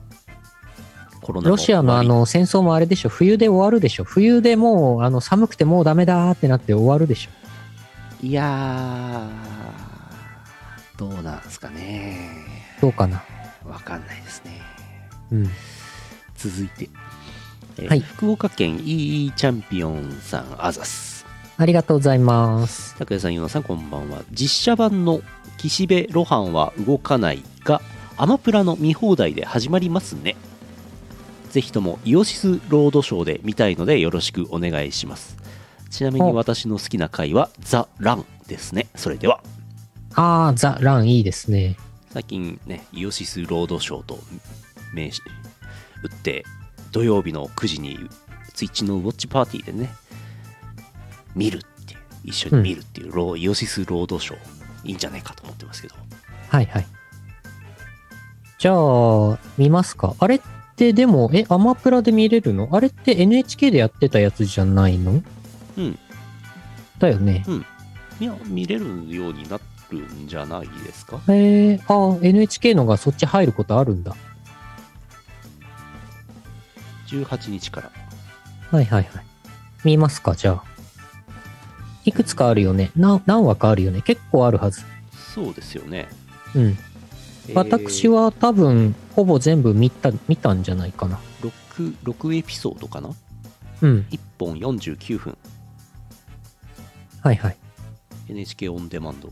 [1.28, 3.10] ロシアのあの戦争もあれでしょ。
[3.10, 4.04] 冬で終わるでしょ。
[4.04, 7.32] 冬でもうあの寒くてもうダメだーってなって終わるでしょ。
[8.22, 12.30] りいやーどうなんすかね
[12.82, 13.24] どうかな。
[13.66, 14.62] わかんないですね
[15.32, 15.50] うん。
[16.36, 16.90] 続いて、
[17.78, 21.26] えーはい福岡県 EE チャンピオンさんあざす
[21.58, 22.96] ありがとうございます。
[22.98, 24.24] 拓也さん、ゆのさん、こんばんは。
[24.30, 25.22] 実写版の
[25.58, 27.82] 岸辺露伴は動かないが、
[28.18, 30.36] アマプラの見放題で始まりますね。
[31.52, 35.38] ぜひともイオシスロードショーで見たいのでよろしくお願いします。
[35.90, 38.88] ちなみにお私の好きな回はザ・ランですね。
[38.96, 39.42] それでは。
[40.14, 41.78] あー、ザ・ランいいですね。
[42.12, 44.20] 最近ね、イオシスロードショーと
[44.94, 45.22] 名刺
[46.04, 46.44] 打って、
[46.96, 48.10] 土曜日の9時に
[48.54, 49.94] ツイッチのウォッチパーティーでね、
[51.36, 54.38] 見るっていう、一緒に見るっていうロー、イオシスロードショー、
[54.86, 55.96] いいんじゃないかと思ってますけど。
[56.48, 56.88] はいはい。
[58.60, 60.42] じゃあ、見ますかあれっ
[60.78, 62.70] てでも、え、アマプラで見れるの？
[62.72, 65.22] あれって NHK でやってたやつじゃないの？
[65.78, 66.00] うん。
[66.98, 67.44] だよね。
[68.22, 69.60] いや、見れるようにな
[69.92, 71.20] るんじゃないですか？
[71.28, 74.16] えー、あ、NHK のがそっち入ることあるんだ。
[77.08, 77.92] 18日から。
[78.72, 79.26] はいはいはい。
[79.84, 80.64] 見ますかじゃあ。
[82.06, 82.92] いくつかあるよね。
[82.96, 84.02] な何話かあるよね。
[84.02, 84.84] 結構あるはず。
[85.34, 86.08] そうですよね。
[86.56, 86.62] うん。
[87.48, 91.20] えー私は多分、ほぼ全部見た、見たんじゃないかな。
[91.76, 93.12] 6、6エピソードかな？
[93.82, 94.06] うん。
[94.10, 95.38] 1本49分。
[97.22, 97.58] はいはい。
[98.30, 99.30] NHK オンデマンド。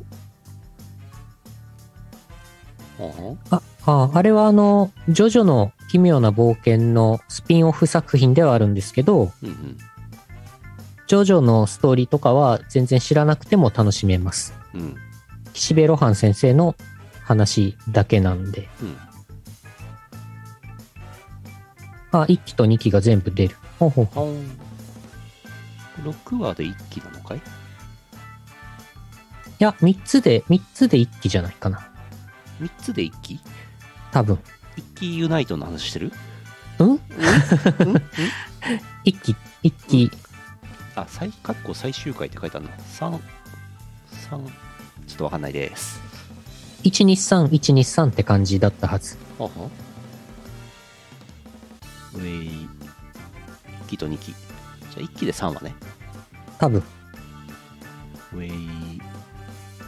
[2.99, 9.77] あはあ、あ、あれはあの、ジョジョの奇妙な冒険のスピンオフ作品ではあるんですけど、うんうん。
[11.06, 14.56] ジョジョのストーリーとかは全然知らなくても楽しめます。
[14.73, 14.95] うん。
[15.53, 16.75] 岸辺露伴先生の
[17.21, 18.67] 話だけなんで。
[18.82, 18.97] うん。
[22.12, 23.56] あ、1期と2期が全部出る。
[23.77, 24.47] ほうほうはん。
[26.03, 27.38] 6話で1期なのかい？
[27.38, 27.41] い
[29.60, 31.88] や、3つで、3つで1期じゃないかな。
[32.60, 33.39] ?3 つで1期？
[34.12, 34.39] 多分。
[34.77, 36.12] ?1 期ユナイトの話してる？
[36.79, 36.88] うん？
[36.89, 36.95] うん？
[36.95, 36.99] うん
[39.05, 40.12] ?1 期、1期、
[40.95, 42.71] あ、最、かっこ最終回って書いてあるな。
[42.71, 43.19] 3、
[44.29, 44.47] 3、
[45.07, 46.01] ちょっとわかんないです。
[46.83, 49.17] 123、123って感じだったはず。
[49.39, 49.51] はは
[52.15, 52.69] ウェイ、
[53.86, 54.31] 1期と2期。
[54.31, 55.73] じゃあ1期で3話ね。
[56.59, 56.83] 多分。
[58.33, 58.47] ウェ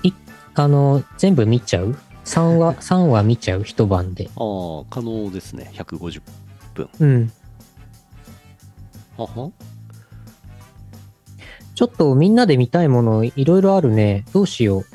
[0.04, 0.14] イ、
[0.56, 1.98] あの、全部見ちゃう？
[2.26, 4.30] ?3 話、 3話見ちゃう一晩で。
[4.36, 4.40] あ
[4.82, 5.72] あ、可能ですね。
[5.74, 6.22] 150。
[7.00, 7.32] うん。
[9.18, 9.52] はは
[11.74, 14.26] ちょっとみんなで見たいものいろいろあるね。
[14.34, 14.86] どうしよう。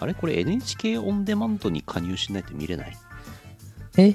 [0.00, 0.14] あれ？
[0.14, 2.96] これ NHK オンデマンドに加入しないと見れない？
[3.98, 4.12] え？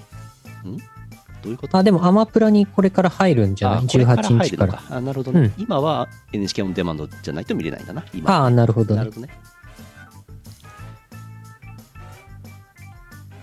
[1.43, 1.77] どういうこと？
[1.77, 3.79] あ、でもアマプラにこれから入るんじゃない？
[3.79, 4.82] あこれから ?18 入日から。
[4.89, 8.03] あなるほどね、うん今は NHK オンデマンドじゃないと見れないんだな。
[8.13, 9.12] 今ああ、なるほどねなる。
[9.12, 9.34] ほどね。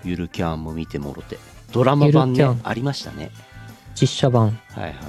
[0.05, 1.39] ゆるキャンも見てもろて。
[1.73, 3.31] ドラマ版ねありましたね。
[3.95, 4.47] 実写版。
[4.47, 5.01] はいはいはいはい。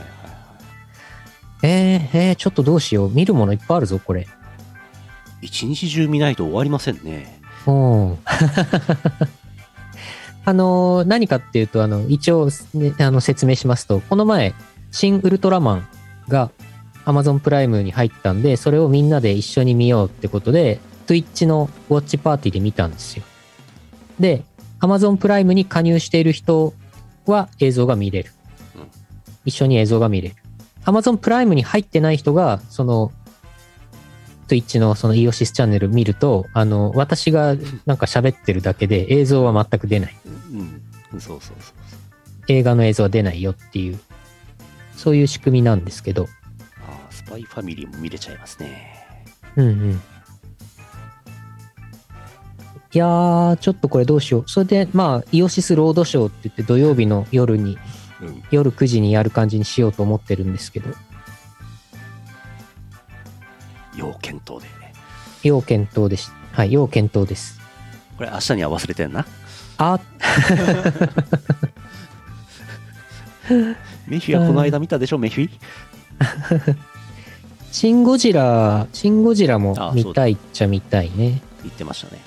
[1.64, 3.12] えー、えー、ちょっとどうしよう。
[3.12, 4.28] 見るものいっぱいあるぞ、これ。
[5.42, 7.40] 一日中見ないと終わりませんね。
[7.66, 8.18] うん。
[10.44, 14.56] あのー何かっていうと、あの、一応、ね、あの説明しますと、この前、
[14.92, 15.88] 新ウルトラマン
[16.28, 16.50] が
[17.06, 23.24] Amazon プライムに入ったんで、それをみんなで一緒に見ようってことで、Twitch のウォッチパーティーで見たんですよ。
[24.20, 24.44] で、
[24.82, 26.74] Amazon プライムに加入している人
[27.26, 28.32] は映像が見れる
[28.76, 28.88] うん。
[29.46, 30.36] 一緒に映像が見れる。
[30.86, 33.12] Amazon プライムに入ってない人が、その、
[34.48, 40.16] Twitch のそのイオシスチャンネル見ると、あの、私がなんか喋ってるだけで映像は全く出ない。
[41.14, 41.20] うん。
[41.20, 41.76] そうそうそう
[42.48, 44.00] 映画の映像は出ないよっていう、
[44.96, 46.28] そういう仕組みなんですけど、
[46.80, 49.26] あースパイファミリーも見れちゃいますね。
[49.56, 50.02] うんうん。
[52.94, 54.44] いやー、ちょっとこれどうしよう。
[54.48, 57.78] それで、まあ、イオシスロードショーって言って土曜日の夜に、
[58.22, 58.44] うん。
[58.52, 60.90] 夜9時にやる感じにしようと思ってるんですけど、
[63.96, 64.68] 要検討で。
[65.44, 66.34] 要検討です。
[66.52, 67.60] はい、要検討です。
[68.18, 69.26] これ明日には忘れてんな？
[69.78, 70.00] あ、
[74.08, 75.50] メフィはこの間見たでしょ、メフィ？
[77.72, 81.42] シン・ゴジラ、シン・ゴジラもあ見たいっちゃ見たいね。
[81.64, 82.22] 言ってましたね。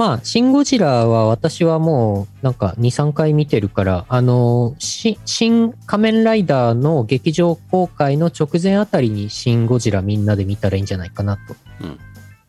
[0.00, 11.98] まあ、シン・ゴジラは私はもうなんか2、3回見てるから、あの、し新仮面ライダーの劇場公開の直前あたりにシン・ゴジラみんなで見たらいいんじゃないかなとうん。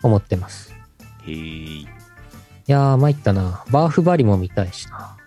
[0.01, 0.73] 思ってます。
[1.25, 1.81] へーい。
[1.81, 1.87] い
[2.67, 3.65] やー、参ったな。
[3.69, 5.17] バーフバリも見たいしな。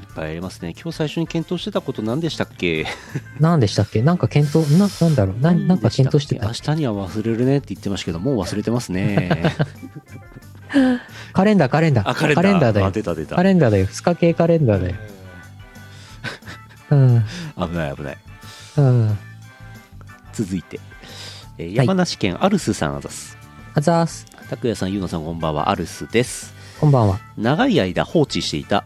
[0.00, 0.72] いっぱいありますね。
[0.80, 2.86] 今日最初に検討してたこと何でしたっけ？
[3.38, 4.00] 何でしたっけ？
[4.00, 5.40] なんか検討、な、なんだろう？
[5.40, 6.52] ななんか検討してた明。
[6.54, 9.42] 日には忘れるねって言ってましたけど、もう忘れてますね。
[11.32, 12.08] カレンダー、カレンダー。
[12.08, 12.66] あ、カレンダー。
[12.68, 12.90] あ、だよ。
[12.90, 13.36] 出た出た。
[13.36, 13.86] カレンダーだよ。
[13.86, 14.96] 2日系カレンダーだよ。
[16.90, 17.24] うん。
[17.56, 18.18] 危ない危ない。
[18.78, 19.18] うん。
[20.32, 20.80] 続いて、
[21.58, 23.36] えーはい山梨県アルスさんあざす。
[23.74, 24.26] あざーす。
[24.48, 25.70] 拓也さん、ゆうのさん、こんばんは。
[25.70, 26.52] アルスです。
[26.80, 27.20] こんばんは。
[27.36, 28.84] 長い間放置していた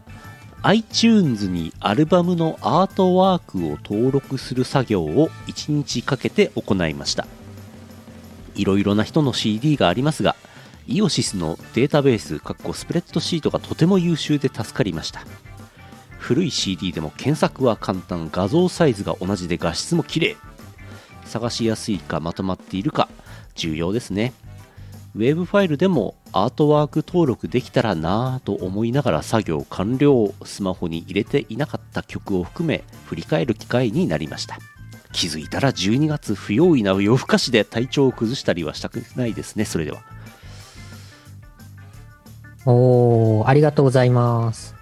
[0.63, 7.27] iTunes にアルバムのアートワークを登録する作業を1日かけて行いました
[8.55, 10.35] いろいろな人の CD がありますが
[10.87, 15.25] イオシスのデータベースかっこスプレッドシートがとても優秀で助かりました。
[16.19, 20.37] 古い CD でも検索は簡単画像サイズが同じで画質も綺麗。
[21.25, 23.09] 探しやすいかまとまっているか
[23.55, 24.33] 重要ですね。
[25.15, 30.33] ウェブファイルでもアートワーク登録できたらなぁと思いながら作業完了。
[30.43, 34.59] スマホに入れていなかった曲を含め振り返る機会になりました。
[35.13, 39.65] 気づいたら12月不用意な夜更かしで体調を崩したりはしたくないですね。
[39.65, 40.14] それでは。
[42.65, 44.75] おー、ありがとうございます。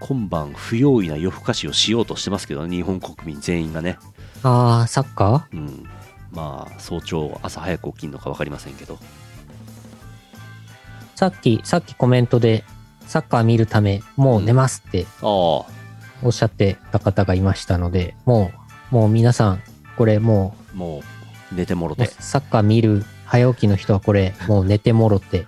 [0.00, 3.98] 今晩不用意な夜更かしをしようとしてますけど日本国民全員がね。
[4.42, 5.84] あー、サッカーうん。
[6.32, 8.98] まあ早朝朝早く起きるのか分かりませんけど。
[11.16, 12.64] さっき、さっきコメントで、
[13.06, 15.26] サッカー見るため、もう寝ますってああ
[16.22, 18.52] おっしゃってた方がいましたので、も
[18.90, 19.62] う、もう皆さん、
[19.96, 21.02] これもも
[21.52, 22.06] う寝てもろて。
[22.06, 25.46] サッカー見る早起きの人はこれ、もう寝てもろって、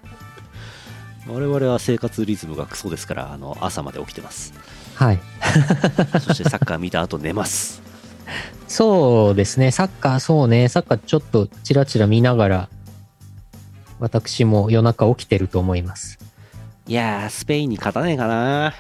[1.29, 4.53] 我々は生活リズムがクソですからあの朝まで起きてます。
[4.95, 5.21] はい。
[6.21, 7.81] そしてサッカー見た後寝ます。
[8.69, 12.69] そうですね、サッカー、そうね、サッカーちょっとチラチラ見ながら、
[14.01, 16.19] 私も夜中起きてると思います。
[16.89, 18.75] いやースペインに勝たねえかな。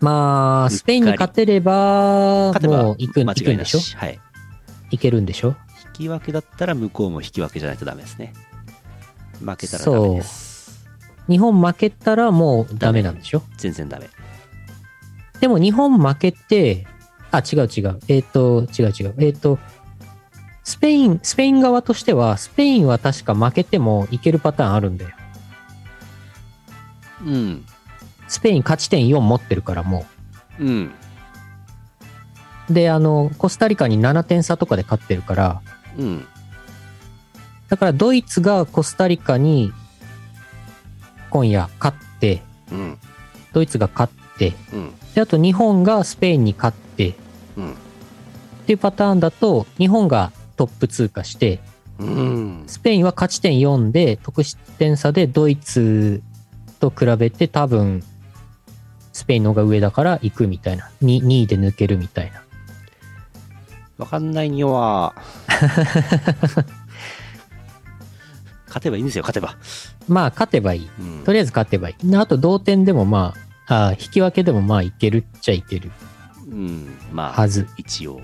[0.00, 3.80] まあ、スペインに勝てれば、もう行く間行くんでしょ？
[3.98, 4.18] はい、
[4.90, 5.54] 行けるんでしょ？
[5.98, 8.32] 引き分けだったら向こうも引き分けじゃないとダメですね。
[9.44, 10.49] 負けたらダメです
[11.30, 13.42] 日本負けたらもうダメなんでしょ？
[13.56, 14.08] 全然ダメ
[15.40, 16.86] でも日本負けて、
[17.30, 18.00] あ、違う違う。
[18.08, 19.14] えっ、と、違う違う。
[19.18, 19.58] えっ、と、
[20.64, 25.10] スペイン、スペイン側としては、スペインは確か負けてもいけるパターンあるんだよ。
[27.24, 27.64] うん
[28.28, 30.06] スペイン勝ち点4持ってるからも
[30.58, 30.90] うん
[32.70, 32.72] う。
[32.72, 35.62] で、あの、コスタリカに7点差とかで勝ってるから、
[35.98, 36.26] うん
[37.68, 39.72] だからドイツがコスタリカに
[41.30, 42.98] 今夜勝って、うん。
[43.52, 44.94] ドイツが勝って、うん。
[45.14, 47.14] で、あと日本がスペインに勝って、
[47.56, 47.72] うん。
[47.72, 47.74] っ
[48.66, 51.60] ていうパターンだと、日本がトップ通過して、
[51.98, 52.64] うん。
[52.66, 56.22] スペインは勝ち点4で、得失点差でドイツ
[56.78, 58.02] と比べて多分、
[59.12, 60.90] スペインの方が上だから行くみたいな。
[61.02, 62.42] 2, 2位で抜けるみたいな。
[64.00, 65.14] わかんないには
[68.70, 69.56] 勝てばいいんですよ勝てば
[70.08, 70.90] まあ、勝てばいい。
[70.98, 72.16] うんとりあえず勝てばいい。
[72.16, 73.34] あと、同点でもま
[73.66, 75.90] あ、あ引き分けでもまあ、いけるっちゃいける
[76.48, 77.66] うんまあはず。
[77.76, 78.20] 一応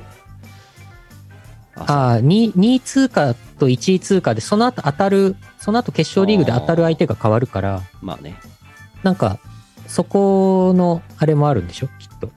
[1.76, 8.36] あああ、2, 2位通過と1位通過で、その後当たる、その後決勝リーグで当たる相手が変わるから、そうまあね
[9.02, 9.38] なんか、
[9.86, 11.88] そこの、あれもあるんでしょ？
[11.98, 12.30] きっと。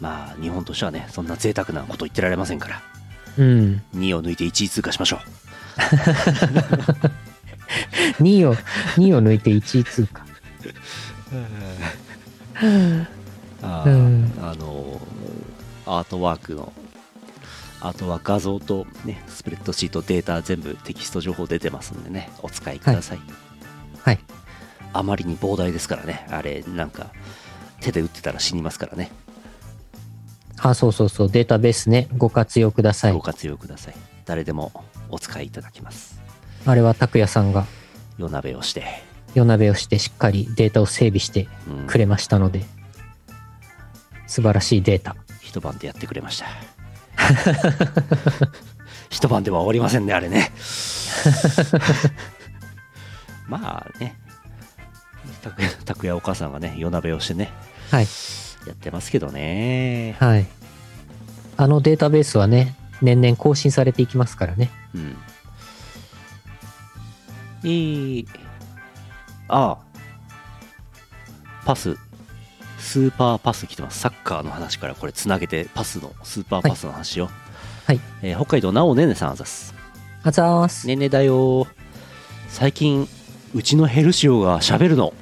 [0.00, 2.82] まあ日本としてはねそんな贅沢なこと言ってられませんから
[3.38, 3.82] うん。
[3.94, 5.20] 2位を抜いて1位通過しましょ
[8.20, 10.24] 2位を、2位を抜いて1位通過。
[12.62, 13.06] う
[13.62, 14.32] あ,、うん。
[14.40, 15.00] あの
[15.86, 16.72] アートワークの
[17.80, 23.20] アートは画像とねスプレッドシートデータ全部テキスト情報出てますんでねお使いください、
[24.02, 24.18] はい。
[24.92, 27.06] あまりに膨大ですからねあれなんか
[27.80, 29.10] 手で打ってたら死にますからね。
[30.58, 33.12] あ、そうそうそう、データベースね、ご活用ください。
[33.12, 33.20] ご。
[33.20, 33.94] 活用ください。
[34.24, 34.70] 誰でも
[35.12, 36.20] お使いいただけます。
[36.66, 37.66] あれは拓也さんが。
[38.18, 38.84] 夜鍋をして、
[39.34, 42.64] 夜鍋をしてしっかりデータを整備してうんくれましたので、
[44.26, 45.16] 素晴らしいデータ。
[45.40, 46.46] 一晩でやってくれました。
[49.10, 50.50] 一晩では終わりませんねあれね。
[53.46, 54.16] まあね。
[55.42, 57.52] 拓也拓也お母さんがね夜鍋をしてね。
[57.90, 58.06] はい。
[58.66, 60.16] やってますけどね。
[60.18, 60.46] はい。
[61.56, 64.70] あのデータベースはね、年々更新されていきますからね。
[64.94, 65.16] うん。
[67.64, 68.26] えー、
[69.48, 69.72] あ。
[69.72, 69.78] あ
[71.64, 71.96] パス。
[72.78, 74.00] スーパーパス来てます。
[74.00, 77.28] サッカーの話からこれつなげてパスのスーパーパスの話を、
[77.86, 78.00] はい。
[78.22, 79.74] えー北海道なおねねさんあざす。
[80.24, 80.86] あざーす。
[80.86, 81.66] ねねだよ
[82.48, 83.08] 最近
[83.54, 85.12] うちのヘルシオが喋るの。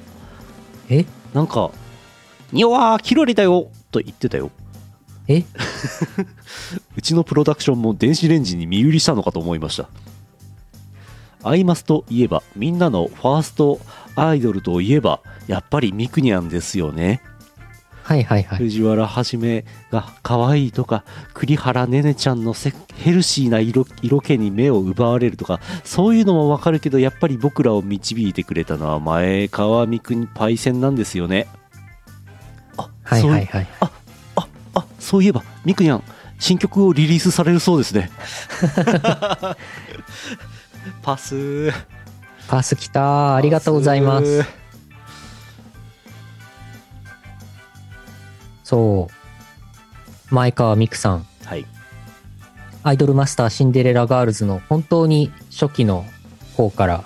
[0.89, 1.05] え？
[1.33, 1.71] なんか
[2.51, 4.49] 「にわーキロリだよ」と言ってたよ
[5.37, 5.45] え？
[6.97, 9.89] うちのプロダクションも電子レンジに身売りしたのかと思いました
[11.43, 13.79] アイマスといえばみんなのファースト
[14.15, 17.21] アイドルといえばやっぱりミクニャンですよね
[18.03, 18.57] はいはいはい。
[18.57, 21.03] 藤原はじめが可愛いとか
[21.33, 31.47] 栗原ねねちゃんのせヘルシーな色色気に目を奪われるとかそういうのもわかるけどやっぱり僕らを導いてくれたのは前川三国パイセンなんですよね
[32.77, 33.67] あはいはいはい。
[33.79, 33.91] ああ
[35.01, 36.03] そういえばミクニャン
[36.39, 38.09] 新曲をリリースされるそうですね
[41.03, 41.73] パスー
[42.47, 43.35] パス来たー。
[43.35, 44.43] ありがとうございます。
[48.65, 49.07] そ
[50.29, 50.35] う。
[50.35, 51.25] 前川美久さん。
[51.45, 51.65] はい
[52.83, 56.03] アイドルマスターシンデレラガールズの本当に初期の
[56.57, 57.03] 方から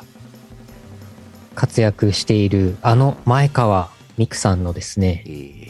[1.53, 5.64] 活躍しているあの前川美久さんのですねえ、ー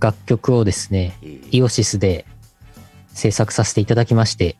[0.00, 2.24] 楽曲をですね、えーイオシスで
[3.12, 4.56] 制作させていただきまして、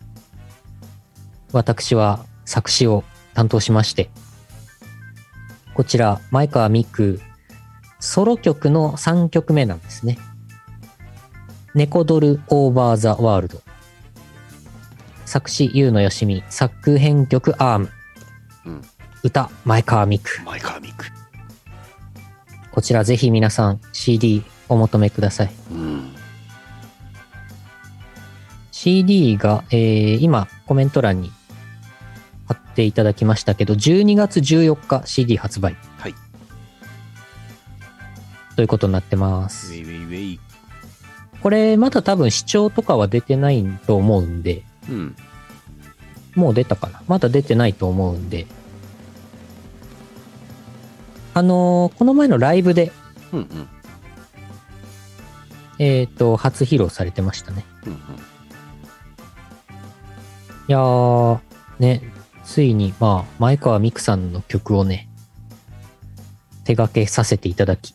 [1.53, 4.11] 私は作詞を担当しまして、
[5.75, 7.21] こちら、前川美久、
[8.01, 10.19] ソロ曲の3曲目なんですね。
[11.75, 13.63] 猫ドルオーバーザワールド。
[15.25, 17.91] 作詞、ゆうのよしみ、作編曲、アーム。
[18.67, 18.83] うん
[19.23, 20.43] 歌、前川美久。
[20.45, 21.07] 前川ミク
[22.73, 25.53] こちらぜひ皆さん CD お求めください。
[25.71, 26.15] うん、
[28.73, 31.33] CD が、えー今コメント欄に
[32.47, 35.77] 貼っていただきましたけど、12月14日 CD 発売。
[35.99, 36.15] はい。
[38.57, 39.73] ということになってまウす。
[39.73, 40.41] ェイウェイウェイ。
[41.43, 45.17] これまだ多分視聴とかは出てないと思うんで、うん。
[46.37, 47.03] もう出たかな？
[47.09, 48.47] まだ出てないと思うんで。
[51.35, 52.93] あのーこの前のライブで、
[53.33, 53.69] うんうん
[55.81, 57.65] えっ、と、初披露されてましたね。
[57.87, 57.99] うんうん
[60.69, 61.41] いやー、
[61.81, 62.01] ね、
[62.45, 65.09] ついに、まあ、前川美久さんの曲をね、
[66.63, 67.93] 手掛けさせていただき、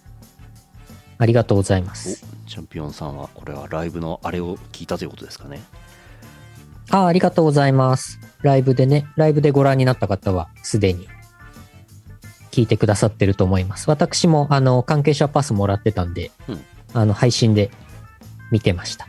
[1.17, 2.25] ありがとうございます。
[2.45, 5.61] おチャンピオンさんはこれはライブのあれを聞いたということですかね
[6.89, 8.19] ああ、ありがとうございます。
[8.41, 11.07] ライブでね、ライブでご覧になった方は、すでに、
[12.51, 13.89] 聞いてくださってると思います。
[13.89, 16.65] 私も、あの、関係者パスもらってたんで、うん
[16.95, 17.69] あの、配信で
[18.51, 19.07] 見てました。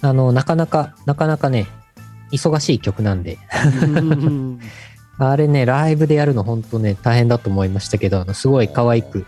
[0.00, 1.66] あの、なかなか、なかなかね、
[2.32, 3.38] 忙しい曲なんで、
[3.82, 4.60] うん
[5.18, 9.24] あれね、ライブでやるの本当ね、大変だと思いましたけど、あの、すごい可愛く、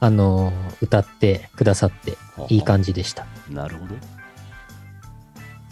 [0.00, 2.16] あの、歌ってくださって、
[2.48, 3.26] いい感じでした。
[3.48, 3.94] なるほど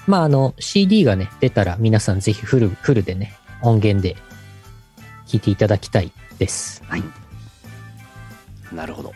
[0.07, 4.17] まあ、あの、CD がね、出たら皆さんぜひフル、フルでね、音源で
[5.27, 6.83] 聴いていただきたいです。
[6.87, 7.03] はい
[8.73, 9.13] なるほど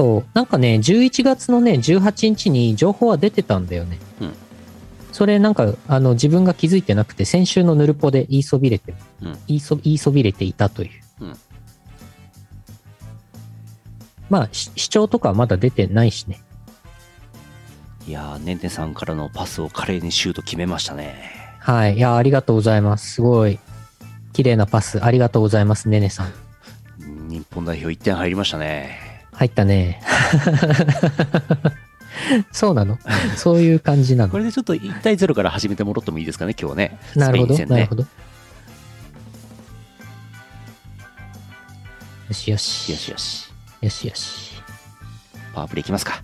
[0.00, 3.98] そう、なんかね、11月のね、18日に情報は出てたんだよね。
[4.22, 4.32] うん
[5.12, 11.24] それなんか、あの、自分が気づいてなくて、先週のヌルポで言いそびれて、うん言いそ、言いそびれていたという。
[11.24, 11.38] うん
[14.30, 16.40] まあ、し視聴とかはまだ出てないしね。
[18.06, 21.96] いやーねんねさんからのパスを華麗にシュート決めましたねはい。
[21.96, 23.14] いや、ありがとうございます。
[23.14, 23.58] すごい、
[24.32, 26.32] 綺麗なパス、ありがとうございます、ねねさん。
[27.28, 29.09] 日本代表1点入りましたね
[29.40, 30.02] 入ったね。
[32.52, 32.98] そうなの？
[33.36, 34.30] そういう感じなの？
[34.30, 38.02] これでちょっと1対0から始めてもらってもいいですかね今日ねなるほど、ねなるほど。
[38.02, 38.08] よ
[42.34, 42.92] しよし。
[42.92, 44.62] よしよしよしよし。
[45.54, 46.22] パワープレイいきますか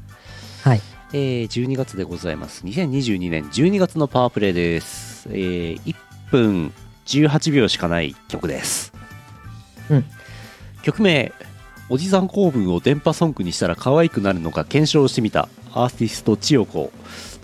[0.63, 0.83] はい。
[1.15, 5.97] えー、12月でございます2022年12月のパワープレイです、えー、1
[6.31, 6.73] 分
[7.07, 8.93] 18秒しかない曲です、
[9.89, 10.05] うん
[10.83, 11.33] 曲名
[11.89, 15.49] おじさん構文を電波ソングにしたら可愛くなるのか検証してみた。
[15.73, 16.93] アーティスト千代子。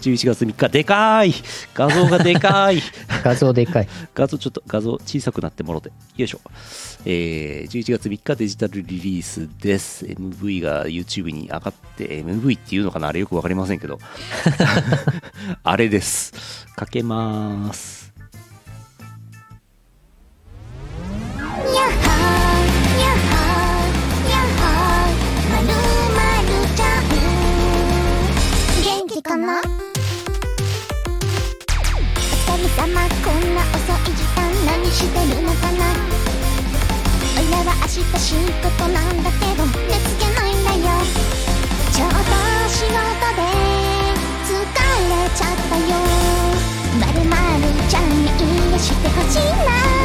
[0.01, 0.69] 11月3日。
[0.69, 1.35] でかーい。
[1.75, 2.83] 画像がでかーい。
[3.23, 3.89] 画像でかい。
[4.15, 5.91] 画像ちょっと画像小さくなってもろて。
[6.17, 6.41] よいしょ。
[7.05, 10.07] えー、11月3日デジタルリリースです。
[10.07, 13.09] MV が YouTube に上がって MV っていうのかな？
[13.09, 14.01] あれよく分かりませんけど。
[15.63, 16.67] あれです。
[16.75, 18.13] かけまーす。
[21.39, 22.12] やっ
[29.43, 29.67] なお疲
[32.63, 35.83] れ様こんな遅い時間何してるのかな？
[37.37, 40.87] おいらは明日仕事なんだけど寝つけないんだよ。
[41.93, 42.15] ちょうど
[42.71, 42.95] 仕事
[43.35, 43.43] で
[44.47, 45.91] 疲れちゃったよ。
[47.01, 50.02] まるまるちゃんに癒してほしいな。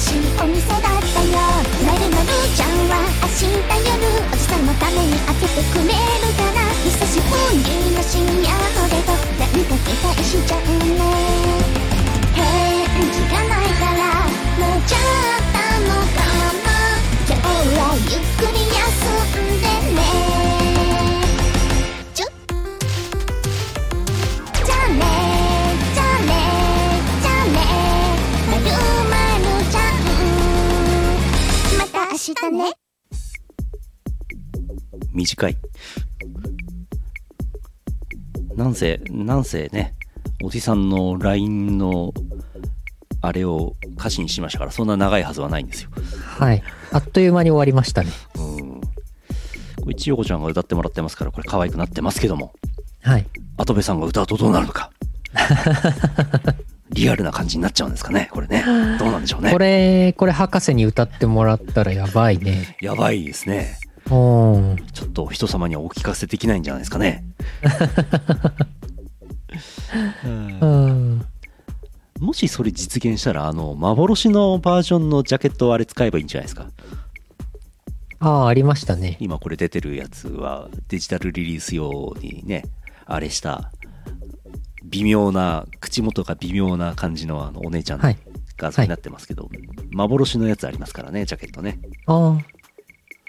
[0.00, 1.36] しいお店だったよ。
[1.84, 3.52] まるまるちゃんは明日
[3.84, 4.00] 夜
[4.32, 6.64] おじさんのために開けてくれるから。
[6.80, 7.60] 久しぶり
[7.92, 8.48] の深夜
[8.80, 11.04] のデートなんか期待しちゃうね。
[12.32, 12.40] 返
[13.12, 14.24] 事がないから。
[14.56, 16.72] 寝ちゃったのかな
[17.28, 17.44] 今日
[17.76, 18.59] はゆっくり
[32.40, 32.72] たね
[35.12, 35.56] 短い
[38.56, 39.94] なんせなんせね
[40.42, 42.12] おじさんの LINE の
[43.22, 45.90] あれを歌詞にしましたからそんな長いはずはないんですよ
[46.38, 46.62] はい。
[46.92, 48.10] あっという間に終わりましたね。
[48.36, 52.52] うんこれ千代子ちゃんが歌ってもらってますからこれ可愛くなってますけども
[53.02, 53.26] はい。
[53.58, 54.90] 跡部さんが歌うとどうなるのか
[56.92, 58.64] リアルな感じになっちゃうんですかねこれね
[58.98, 62.76] どうなんでしょうねこれ、これ博士に歌ってもらったらやばいね。
[62.80, 63.78] やばいですね
[64.10, 64.76] うん。
[64.92, 67.24] ちょっと人様にはお聞かせできないんじゃないですかね
[70.24, 71.24] うん。
[72.18, 76.66] もしそれ実現したらあの幻のバージョンのジャケットをあれ使えばいいんじゃないですか？
[78.22, 79.16] ああ、ありましたね。
[79.20, 82.64] 今これ出てるやつはデジタルリリース用にね
[83.06, 83.70] あれした
[84.90, 88.18] 微妙な口元が微妙な感じのあのお姉ちゃんのはい。
[88.56, 89.48] 画像になってますけど、
[89.90, 91.78] 幻のやつありますからねジャケットね。
[92.06, 92.38] ああ。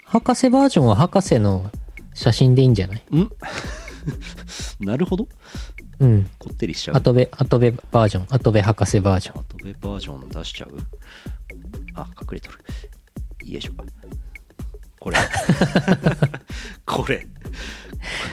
[0.04, 1.70] 博士バージョンは博士の
[2.12, 3.02] 写真でいいんじゃない？
[3.16, 3.30] ん？
[4.84, 5.26] なるほど。
[6.00, 6.28] うん。
[6.38, 6.96] こってりしちゃう。
[6.96, 9.40] アトベ、アトベバージョン、アトベ博士バージョン。
[9.40, 10.76] アトベバージョン出しちゃう？
[11.94, 12.58] あ隠れとる。
[13.50, 13.72] よいしょ。
[15.00, 15.16] これ。
[16.84, 17.26] これ。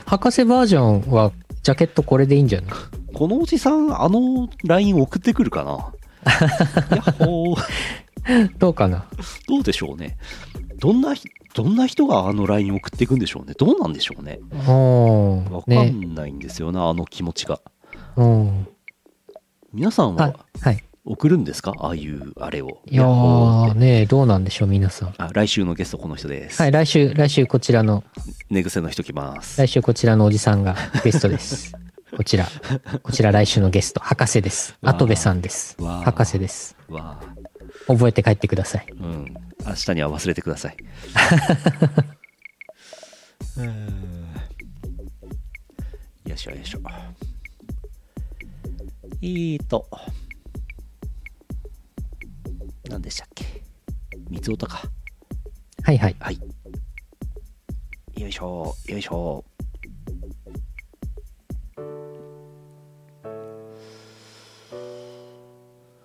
[0.06, 1.32] 博士バージョンは、
[1.64, 2.72] ジャケットこれでいいんじゃない？
[3.20, 5.92] このおじさんあの LINE 送ってくるかな？
[6.96, 8.58] やっほー。
[8.58, 9.08] どうかな？
[9.46, 10.18] どうでしょうね。
[10.80, 13.56] どんなひどんな人があの LINE 送っていくんでしょうね？
[13.58, 14.40] どうなんでしょうね？
[14.70, 15.84] おわか。
[15.84, 17.60] んないんですよな、あの気持ちが。
[18.16, 18.68] うん。
[19.74, 20.82] 皆さんあは、はい。
[21.04, 21.74] 送るんですか？
[21.78, 22.80] ああいうあれを。
[22.86, 25.14] いやー、ねどうなんでしょう、皆さん。
[25.18, 28.06] あ来週のゲストこの人です、はい、来週、来週こちらの、
[28.50, 29.60] 寝癖の人来ます。
[29.60, 31.74] 来週こちらのおじさんがゲストです。
[32.16, 32.48] こちら、
[33.04, 34.76] こちら来週のゲスト、博士です。
[34.82, 35.78] 跡部さんです。
[35.80, 36.76] 博士です。
[37.88, 38.88] 覚えて帰ってください。
[38.92, 39.34] うん。
[39.66, 40.78] 明日には忘れてください。
[43.58, 44.34] うん。
[46.26, 46.80] よいしょよいしょ。
[49.22, 49.88] えーと。
[52.90, 53.46] 何でしたっけ？
[54.30, 54.82] 三つおたか。
[55.84, 56.16] はいはい。
[56.20, 56.40] はい。
[58.22, 59.44] よいしょよいしょ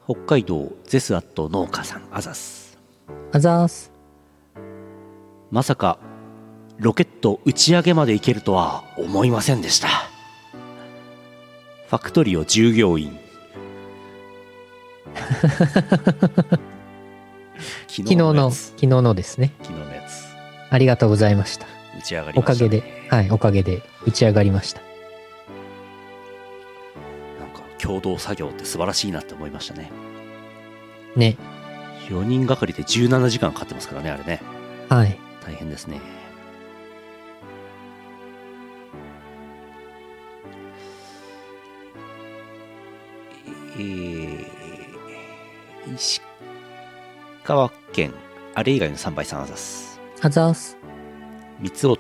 [0.06, 2.78] 北海道ゼスアット農家さんあざす
[3.32, 3.90] あざーす。
[5.50, 5.98] まさか
[6.78, 9.88] ロケット打ち上げまで行けるとは思いませんでした
[11.88, 13.18] ファクトリオ従業員
[17.86, 19.52] 昨 昨日の、昨日のですね。
[19.62, 20.24] 昨日のやつ
[20.68, 21.66] ありがとうございました。
[21.98, 24.82] 打ち上がりおかました、ね、げで、はい、おかげで打ち上がりました。
[27.84, 29.90] 共同作業って素晴らしいなって思いましたね
[31.16, 31.36] ね。
[32.08, 34.40] 4人がかりで17時間かかってますからねあれね
[34.88, 35.18] はい。
[35.44, 36.00] 大変ですね
[43.76, 44.46] えー、
[45.94, 46.22] 石
[47.42, 48.14] 川県
[48.54, 50.78] あれ以外の3倍さんあざすあざーす。
[51.60, 51.96] 三つお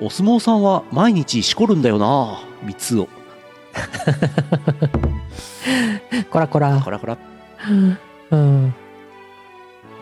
[0.00, 3.08] お相撲さんは毎日しこるんだよな三つを
[6.30, 6.90] こらこらこ。
[6.90, 7.18] らこら
[8.30, 8.74] うん。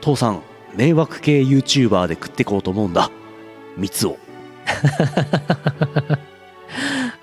[0.01, 0.43] 父さん
[0.77, 3.11] 迷惑系 YouTuber で食ってこうと思うんだ
[3.77, 4.17] 三つを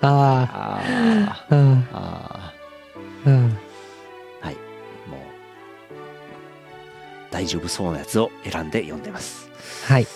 [0.00, 0.80] あ
[1.50, 1.50] あ。
[1.50, 1.86] うん。
[1.92, 2.52] あ
[3.26, 3.58] うん。
[4.40, 4.54] はい
[5.08, 5.20] もう
[7.30, 9.48] 大丈夫そうなやつを選んで読んでます
[9.86, 10.06] はい。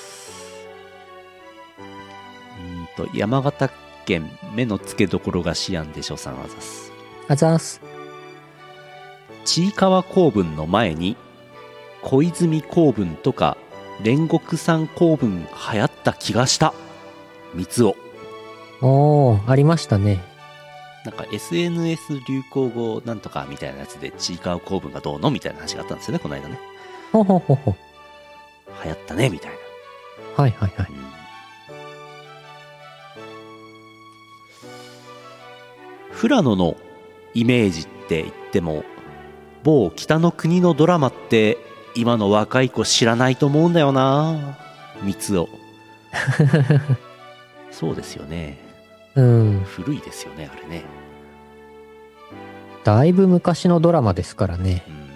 [2.96, 3.70] と山形
[4.06, 6.92] 県目の付けどころがシアンでしょさんあざす
[7.28, 7.80] あざーす。
[9.44, 11.16] ちいかわ公文の前に
[12.02, 13.56] 小泉公文とか
[14.02, 16.74] 煉獄さん公文流行った気がした
[17.54, 17.96] 三つを
[18.82, 20.22] おー、ありましたね。
[21.04, 25.30] なんか SNS 流行語なんとかみたいなやつでちいかわ公文がどうの？
[25.30, 26.58] みたいな話があったんですよねこの間ね
[27.12, 27.74] ほほほほ。
[28.84, 29.56] 流行ったねみたいな
[30.42, 30.86] はいはいはい。
[30.90, 31.25] うん
[36.18, 36.76] 富良野の
[37.34, 38.84] イメージって言っても
[39.62, 41.58] 某北の国のドラマって
[41.94, 44.58] 今の若い子知らないと思うんだよな。
[45.02, 45.48] 三つを。
[47.70, 48.58] そうですよね。
[49.14, 49.64] うん。
[49.66, 50.84] 古いですよねあれね。
[52.84, 54.84] だいぶ昔のドラマですからね。
[54.88, 55.06] うん。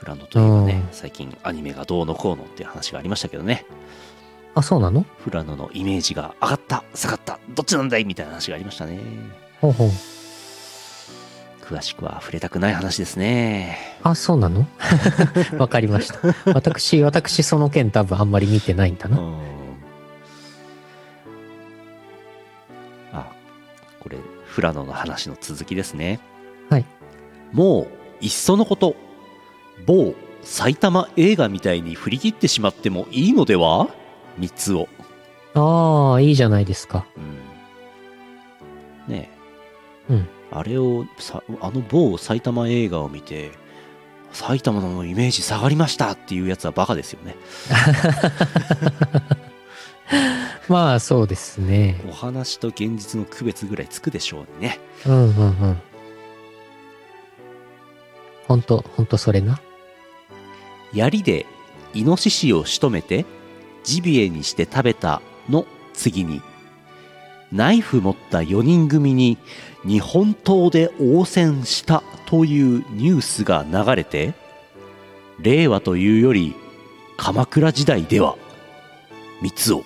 [0.00, 0.94] 富良野といえばねうん。
[0.94, 3.64] 最近アニメがどうのこうのっていう話がありましたけどね
[4.54, 5.04] あ、そうなの？
[5.24, 9.00] 富良野のイメージが上がった下がったどっちなんだいみたいな話がありましたね。
[9.60, 9.90] ほうほう。
[11.62, 13.78] 詳しくは触れたくない話ですね。
[14.02, 14.66] あ、そうなの？
[15.58, 16.18] わかりました。
[16.52, 19.18] 私、私、その件多分あんまり見てないんだな。
[19.18, 19.34] うん。
[23.12, 23.26] あ
[24.00, 24.18] これ
[24.54, 26.20] 富良野の話の続きですね。
[26.68, 26.84] はい。
[27.52, 27.88] もう
[28.20, 28.94] いっそのこと
[29.86, 33.88] 某埼玉映画みたいに振り切ってしまってもいいのでは？
[34.38, 34.88] 三つを
[35.54, 37.06] ああ、いいじゃないですか。
[37.16, 39.30] うんね
[40.08, 43.50] え、うんあれをさあの某埼玉映画を見て
[44.32, 47.34] 埼玉のイメージ下がりましたっていうやつはバカですよね
[50.68, 52.00] まあ、そうですね。
[52.08, 55.82] お話と現実の区別ぐらいつくでしょうにねうんうんうん。
[58.48, 59.60] ほんと、ほんとそれな。
[60.94, 61.44] 槍で
[61.92, 63.26] イノシシを仕留めて
[63.84, 66.42] ジビエにして食べたの次に
[67.52, 69.38] ナイフ持った4人組に
[69.86, 74.34] 日本刀で応戦したというニュースが流れて
[75.38, 76.54] 令和というより
[77.16, 78.36] 鎌倉時代では
[79.40, 79.84] 三つを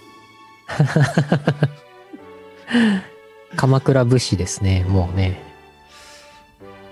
[3.56, 5.42] 鎌倉武士ですね、もうね。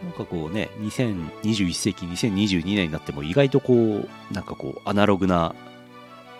[0.02, 5.54] なんかこうね2021世紀2022年になっても意外とこうなんかこうアナログな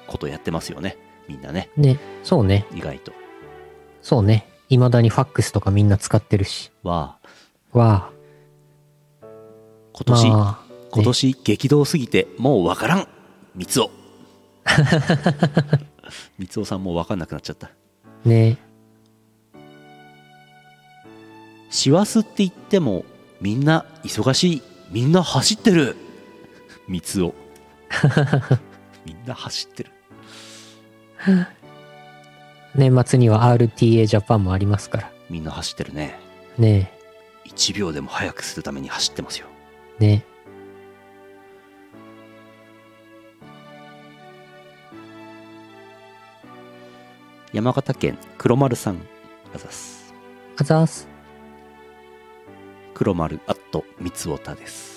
[0.07, 0.97] ことやってますよね。
[1.29, 1.71] みんなね。
[1.77, 3.13] ね、そうね、意外と。
[4.03, 4.49] そうね。
[4.69, 6.73] 未だにファックスとかみんな使ってるし。
[6.83, 7.19] は
[7.73, 8.17] わあ。
[9.93, 13.09] 今年、まあ、今年激動すぎてもうわからん。
[13.55, 13.91] 三つお。
[16.39, 17.71] 三つおさんもうわかんなくなっちゃった。
[18.25, 18.59] ね。
[21.71, 23.05] 師走って言っても
[23.41, 24.63] みんな忙しい。
[24.91, 25.97] みんな走ってる。
[26.89, 27.35] 三つお。
[29.05, 29.91] みんな走ってる
[32.75, 35.13] 年末には RTA ジャパンもありますから。
[35.29, 36.19] みんな走ってるね
[36.57, 36.93] ね
[37.47, 39.47] 1秒でも早くするために走ってますよ
[39.99, 40.25] ね。
[47.53, 49.01] 山形県黒丸さん
[49.55, 50.13] あざす
[50.59, 51.09] あざーす。
[52.93, 54.96] 黒丸アット三つおたです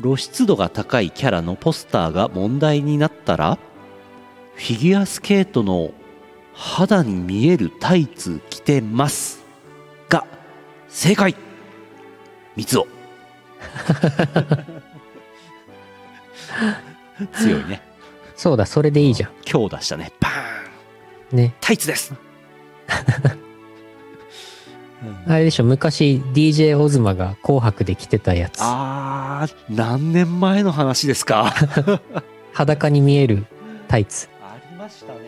[0.00, 3.58] 露出度が高いキャラのポスターが問題になったら
[4.54, 5.92] フィギュアスケートの
[6.54, 9.42] 肌に見えるタイツ着てます。
[10.08, 10.26] が
[10.88, 11.34] 正解。
[12.54, 12.86] 三つお
[17.34, 17.82] 強いね。
[18.36, 20.12] そうだ、それでいいじゃ今日出したね。
[20.20, 21.36] パーン。
[21.36, 21.38] ん。
[21.38, 21.54] ね。
[21.60, 22.12] タイツです
[25.26, 28.58] あれでしょ、昔 DJ オズマが紅白で着てたやつ。
[28.62, 31.52] あー何年前の話ですか？
[32.52, 33.46] 裸に見える
[33.88, 34.28] タイツ。
[34.42, 35.20] ありましたね。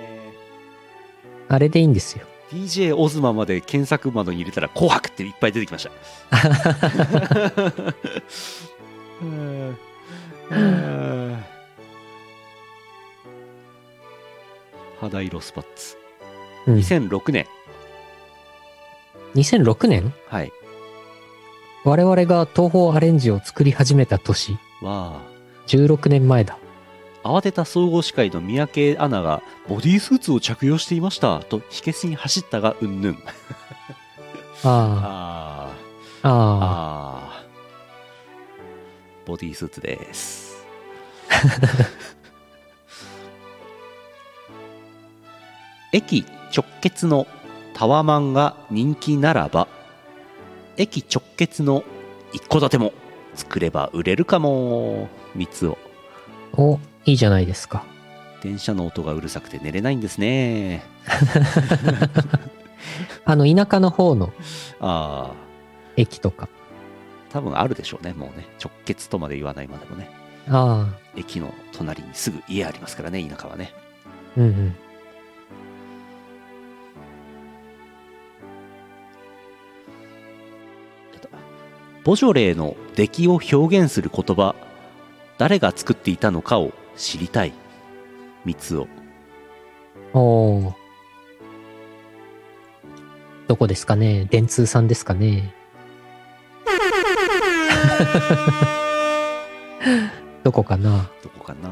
[1.48, 2.24] あれでいいんですよ。
[2.52, 5.90] DJ オズマまで検索窓に入れたら「紅白」っていっぱい出てきました。
[9.22, 9.78] うん。
[10.50, 11.44] うん。
[15.00, 15.96] 肌色スパッツ。
[16.66, 17.46] うん、2006年
[19.34, 20.12] 2006年？
[20.28, 20.52] はい。
[21.84, 24.58] 我々が東宝アレンジを作り始めた年。
[24.80, 25.20] は
[25.66, 26.58] 16年前だ。
[27.22, 33.18] 慌てた総合司会の三宅アナがボディースーツを着用していましたと火消しに走ったがうんぬん
[34.62, 34.62] あ。
[34.62, 36.28] あー。
[36.28, 37.44] あ、ああ、あー。
[39.26, 40.66] ボディースーツです。
[45.92, 47.26] 駅直結の
[47.74, 49.68] タワマンが人気ならば
[50.76, 51.84] 駅直結の
[52.32, 52.92] 一戸建ても
[53.34, 55.08] 作れば売れるかも。
[55.36, 55.78] 3つを。
[56.56, 57.84] お、いいじゃないですか。
[58.42, 60.84] 電車の音がうるさくて寝れないんですね。
[63.24, 64.32] あの、田舎の方の
[64.80, 65.34] ああ。
[65.96, 66.48] 駅とか。
[67.30, 68.46] 多分あるでしょうねもうね。
[68.62, 70.08] 直結とまで言わないまでもね。
[70.48, 73.72] ああ、駅の隣にすぐ家ありますからね田舎はね。
[74.36, 74.76] うんうん。
[82.04, 84.54] ボジョレーの出来を表現する言葉
[85.38, 87.52] 誰が作っていたのかを知りたい。
[88.44, 88.86] 三つを。
[90.12, 90.72] おー。
[93.48, 94.26] どこですかね？
[94.30, 95.52] 電通さんですかね？
[100.44, 101.10] どこかな？
[101.22, 101.70] どこかな？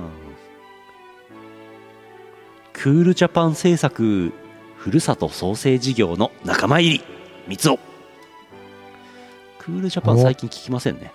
[2.72, 4.32] クールジャパン制作
[4.76, 7.04] ふるさと創生事業の仲間入り。
[7.46, 7.78] 三つを
[9.62, 11.12] クールジャパン最近聞きませんね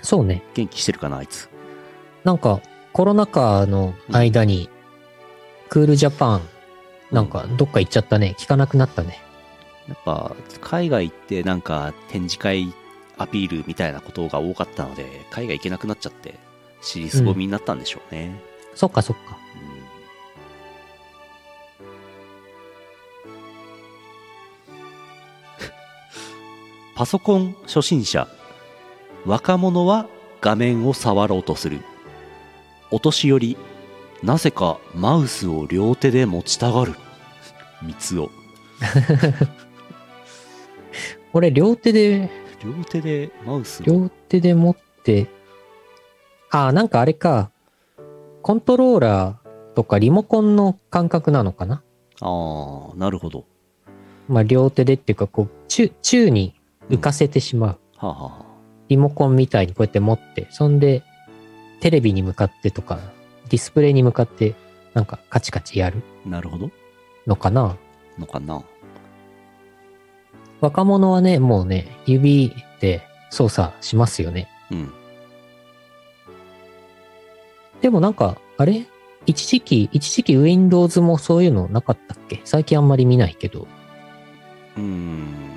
[0.00, 0.42] そうね。
[0.54, 1.48] 元気してるかなあいつ
[2.24, 2.60] なんか、
[2.92, 4.70] コロナ禍の間に、
[5.68, 6.42] クールジャパン、
[7.10, 8.36] なんか、どっか行っちゃったね。
[8.38, 9.20] 聞かなくなったね。
[9.88, 12.72] やっぱ海外行ってなんか展示会
[13.16, 16.34] アピールみたいなことが多かったので海外行けなくなっちゃって
[16.82, 18.38] 尻すぼみになったんでしょうね、
[18.74, 19.37] そっかそっか。
[26.98, 28.26] パソコン初心者。
[29.24, 30.08] 若者は
[30.40, 31.78] 画面を触ろうとする。
[32.90, 33.56] お年寄り
[34.24, 36.94] なぜかマウスを両手で持ちたがる。
[37.84, 38.32] 三つを。
[41.32, 42.30] 俺、両手で、
[42.64, 43.86] 両手でマウスを。
[43.86, 45.28] 両手で持って、
[46.50, 47.52] ああ、なんかあれか。
[48.42, 51.80] コントローラーとかリモコンの感覚なのかな？
[52.20, 53.44] ああなるほど。
[54.26, 56.57] まあ、両手でっていうか、こう、宙、宙に
[56.90, 57.78] 浮かせてしまう。
[57.96, 58.44] はあ、はあはあ、
[58.88, 61.02] リモコンみたいにこうやって持って、そんで、
[61.80, 62.98] テレビに向かってとか、
[63.48, 64.54] ディスプレイに向かって、
[64.94, 66.02] なんかカチカチやる。
[66.26, 66.70] なるほど。
[67.26, 67.76] のかな。
[68.18, 68.62] のかな。
[70.60, 74.48] 若者はね、もうね、指で操作しますよね。
[74.70, 74.92] うん。
[77.80, 78.86] でもなんか、あれ？
[79.26, 82.40] 一時期、一時期 Windows もそういうのなかったっけ？
[82.44, 83.68] 最近あんまり見ないけど。
[84.76, 85.47] うーん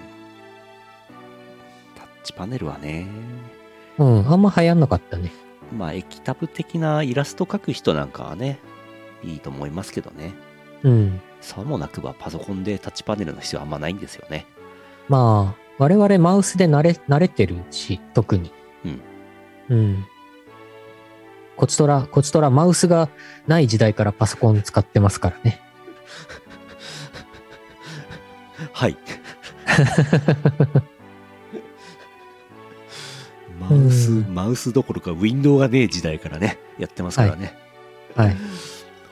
[2.24, 3.08] チパネルはね
[3.98, 5.32] うん、あんま流行んなかったね。
[5.76, 8.60] まあ液タブ的なイラスト描く人なんかはね
[9.24, 10.34] いいと思いますけどね
[10.84, 11.22] うん。
[11.40, 14.46] さもなくばパソコンでタッチパネルの必要あんまないんですよね
[15.08, 18.52] まあ、我々マウスで慣れ、慣れてるし、特に。
[18.86, 19.02] うん。
[19.70, 20.06] うん。
[21.58, 23.10] こちとら、こちとらマウスが
[23.46, 25.60] ない時代からパソコン使ってますからね。
[28.74, 28.98] はい
[33.72, 37.58] マウス、うんマウスどころかウィンドウがねえ時代からねやってますからね、
[38.16, 38.36] はい。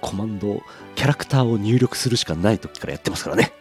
[0.01, 0.61] コマンド
[0.95, 3.53] キャラクターを入力するしかない時からやってますからね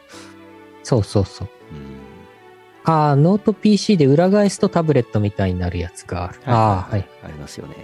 [0.82, 1.48] そうそうそう。
[1.72, 1.98] うん
[2.84, 6.40] ああ、ノート PC で裏返すとタブレットみたいになるやつがある。
[6.46, 7.06] ああ、はい。
[7.22, 7.74] ありますよね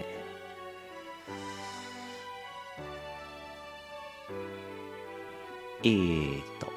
[5.82, 6.72] えーっと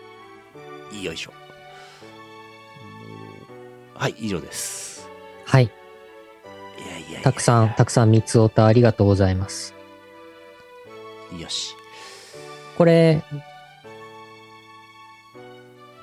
[1.01, 1.33] よいしょ
[3.93, 5.07] はい以上です
[5.45, 5.71] はい。
[7.23, 9.73] たくさん、たくさん三つおたありがとうございます。
[11.37, 11.75] よし。
[12.77, 13.23] これ、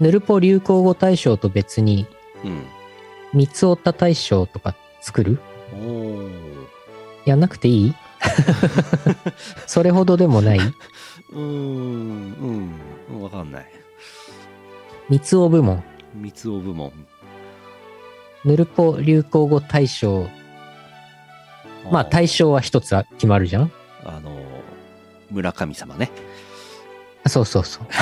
[0.01, 2.07] ヌルポ流行語大賞と別に、
[2.45, 2.67] うん。
[3.33, 5.39] 三つおた大賞とか作る？
[7.25, 7.95] やんなくていい？
[9.67, 10.59] それほどでもない？
[10.59, 12.71] うーん
[13.11, 13.23] うん。
[13.23, 13.67] わかんない。
[15.09, 15.83] 三つお部門。
[16.15, 16.93] 三つお部門。
[18.45, 20.29] ヌルポ流行語大賞。
[21.91, 23.73] まあ大賞は一つは決まるじゃん？
[24.05, 24.31] あの
[25.31, 26.11] 村神様ね
[27.25, 27.87] あそうそうそう。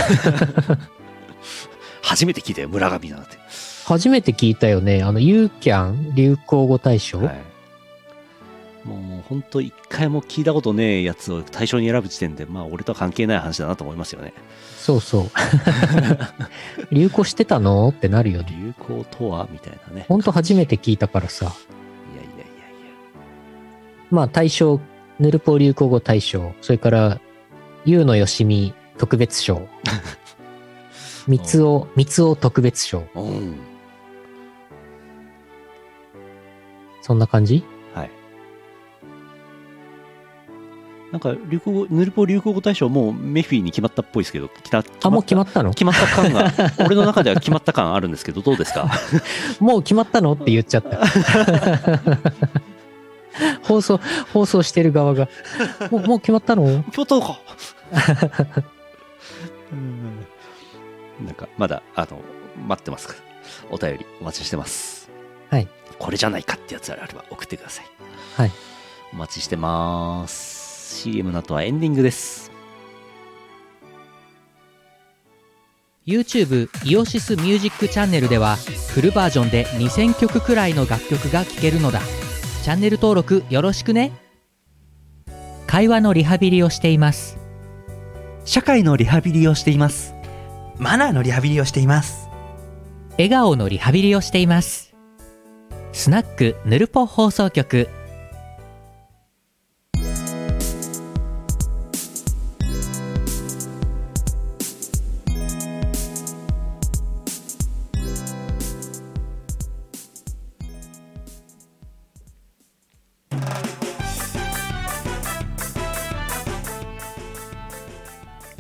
[2.03, 3.39] 初めて聞いたよ村神なんて
[3.87, 5.03] 初めて聞いたよね。
[5.03, 7.41] あの、ユーキャン流行語大賞、はい
[8.85, 14.33] もう本当一回も聞いたことねえやつを対象に選ぶ時点でまあ俺とは関係ない話だなと思いますよね
[14.77, 15.31] そうそう。
[16.91, 17.89] 流行してたの？
[17.91, 18.49] ってなるよね。
[18.51, 19.47] 流行とは？
[19.53, 21.53] みたいなねほんと初めて聞いたからさ。
[24.13, 24.79] まあ大賞
[25.19, 27.21] ヌルポ流行語大賞、それから、
[27.85, 29.67] ゆうのよしみ特別賞、
[31.27, 33.57] 三つお、三つお特別賞、うん。
[37.01, 37.65] そんな感じ？
[37.95, 38.11] はい。
[41.11, 45.71] なんか流行語ヌルポ流行語大賞もうメフィーに決まったっぽいですけどきたあ、もう決まっったの？
[45.71, 46.53] 決まった感が
[46.87, 48.89] 俺の中では決まった感あるんですけどどうですか？
[49.61, 50.33] もう決まったの？
[50.33, 51.01] って言っちゃった。
[53.63, 54.01] 放送、
[54.33, 55.29] 放送してる側が、
[55.91, 56.83] もう もう決まったの？
[56.85, 57.41] 決まったのか。
[59.73, 60.27] うん。
[61.25, 62.21] なんかまだあの
[62.67, 63.19] 待ってますから。
[63.71, 65.11] お便りお待ちしてます。
[65.51, 65.69] はい。
[65.99, 67.87] これじゃないかってやつあれば送ってください。
[68.37, 68.51] はい。
[69.13, 71.03] お待ちしてます。
[71.03, 72.51] CM の後はエンディングです。
[76.07, 78.57] YouTube イオシスミュージックチャンネルでは
[78.93, 82.01] フルバージョンで2000曲くらいの楽曲が聴けるのだ
[82.63, 84.13] チャンネル登録よろしくね。
[85.67, 87.37] 会話のリハビリをしています。
[88.45, 90.15] 社会のリハビリをしています。
[90.79, 92.29] マナーのリハビリをしています。
[93.15, 94.95] 笑顔のリハビリをしています。
[95.93, 97.89] スナックぬるぽ放送局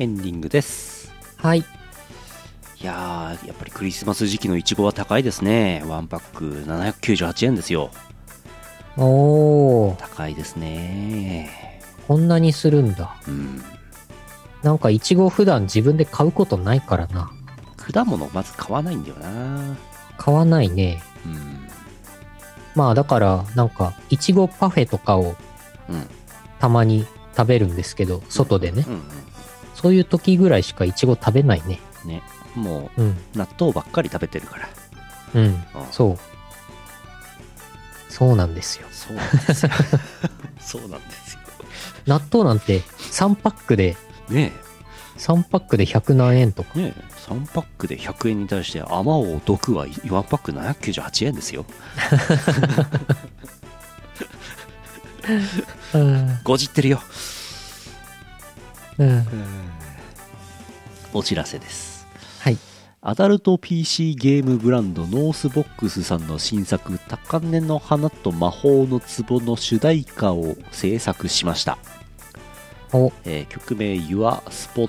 [0.03, 1.61] エンディングですはい。
[1.61, 1.65] い
[2.81, 7.91] やーやっぱりクリスマス時期のいちごは高いですねワンパック798円ですよ
[8.97, 13.17] おー、高いですねこんなにするんだ。
[13.29, 13.63] うん
[14.63, 17.33] なんか、いちご普段自分で買うことないからな。
[17.77, 19.77] 果物まず買わないんだよな
[20.17, 21.03] 買わないね。
[21.27, 21.67] うん
[22.77, 25.35] まあ、だから、なんか、いちごパフェとかを
[25.89, 26.09] うん
[26.61, 28.85] たまに食べるんですけど、外でね。
[28.87, 29.22] うん
[29.75, 31.81] そういう時ぐらいしかいちご食べないね。
[32.05, 32.23] うんね
[32.55, 33.17] もううん。
[33.35, 34.69] 納豆ばっかり食べてるから
[35.35, 35.45] うん。
[35.45, 36.19] うんそう。
[38.13, 38.87] そうなんですよ。
[38.91, 39.73] そうなんですよ
[40.61, 41.41] そうなんですよ
[42.07, 43.97] 納豆なんて3パックで、
[44.29, 44.53] ね
[45.19, 46.71] 3パックで100何円とか。
[46.77, 51.65] えねえ3パックで100円に対してあまおう毒は1パック798円ですよ
[55.95, 56.39] うん。
[56.43, 57.01] ごじってるよ
[58.99, 59.27] うん。
[61.15, 62.07] お知らせです。
[62.41, 62.59] はい。
[63.05, 71.79] アダルト PC ゲームブランドノースボックスさんの新作「高根の花と魔法の壺」の主題歌を制作しました、
[72.93, 74.89] お、えー曲名「Your Spot」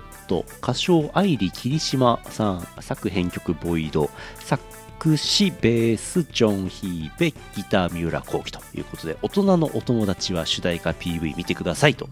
[0.62, 12.08] 歌唱愛理霧島さん作編曲ボイド作詞ベースジョン・ヒーベギター三浦幸喜ということで大人のお友達は主題歌 PV 見てくださいと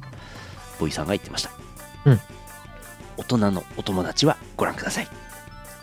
[0.80, 1.61] ボイさんが言ってました
[2.06, 2.20] うん。
[3.18, 5.08] 大人のお友達はご覧ください。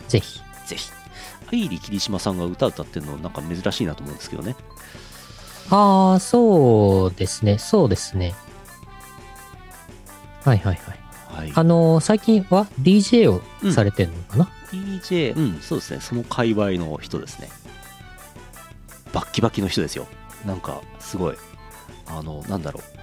[0.07, 0.41] ぜひ。
[0.65, 0.91] ぜひ。
[1.51, 4.55] 愛理霧島さんが歌歌ってるのなんか珍しいなと思うんですけどね。
[5.71, 7.57] ああ、そうですね。
[7.57, 8.33] そうですね。
[10.43, 10.99] はいはいはい。
[11.39, 11.51] はい。
[11.55, 13.41] あのー最近は DJ を
[13.71, 16.01] されてるのかな、DJ うんそうですね。
[16.01, 17.49] その界隈の人ですね。
[19.13, 20.07] バッキバキの人ですよ。
[20.45, 21.37] なんかすごい。
[22.07, 22.98] あのなんだろう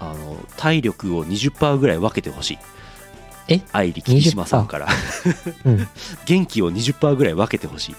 [0.00, 2.58] あの体力を20%ぐらい分けてほしい。
[3.48, 3.60] え？
[3.72, 4.88] 愛理霧島さんから。
[5.64, 5.88] うん。
[6.26, 7.94] 元気を20%ぐらい分けてほしい。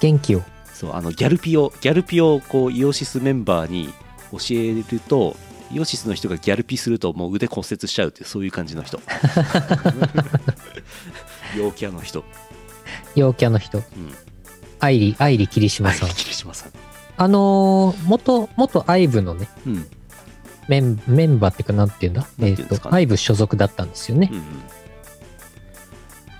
[0.00, 0.42] 元気を？
[0.72, 3.92] そうあのギャルピをギャルピをこうイオシスメンバーに
[4.32, 5.36] 教えると
[5.72, 9.00] イオシスの人がギャルピするともう腕骨折しちゃうってそういう感じの人。
[11.56, 12.24] 陽キャの人。
[13.14, 13.78] 陽キャの人？
[13.78, 13.84] うん。
[14.80, 16.08] 愛理、愛理霧島さん。
[16.10, 16.72] 霧島さん。
[17.16, 19.86] あのー元、元アイブのね、うん
[20.68, 22.26] メンメンバーっていうか、なんていうんだ？
[22.40, 24.28] えっ、なんていうんですかねと、アイブ所属だったんですよね。
[24.30, 24.44] うんうん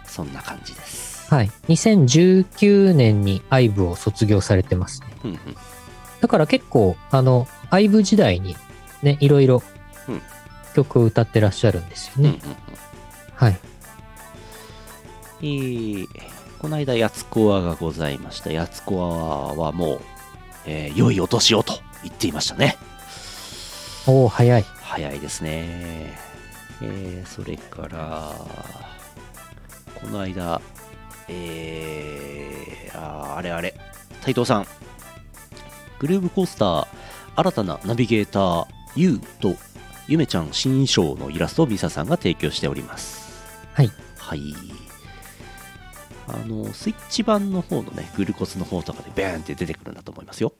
[0.06, 1.50] そんな感じですはい。
[1.68, 5.06] 2019年にアイブを卒業されてますね。
[5.24, 5.38] うんうん
[6.20, 8.56] だから結構、あの、アイブ時代に
[9.02, 9.62] ね、いろいろ
[10.08, 10.22] うん
[10.74, 12.28] 曲を歌ってらっしゃるんですよね。
[12.30, 12.56] うんうんうん
[13.34, 13.58] はい。
[15.42, 16.06] えー
[16.60, 20.00] この間やつこアがございましたやつこアはもう、
[20.64, 22.78] えー良いお年をと言っていましたね
[24.06, 24.62] おお早い。
[24.62, 26.14] 早いですね。
[26.82, 28.34] えー、それから、
[29.94, 30.60] この間、
[31.28, 33.74] えー、あーあれあれ、
[34.20, 34.66] 斉藤さん、
[35.98, 36.86] グルーブコースター、
[37.36, 39.56] 新たなナビゲーター、ユウと、
[40.06, 43.32] ゆめちゃん新衣装のイラストをミサさんが提供しております。
[43.72, 43.90] はい。
[44.18, 44.54] はい。
[46.26, 50.52] あの、スイッチ版の方のね、グルコスの方とかでベーンって出てくるんだと思いますよ。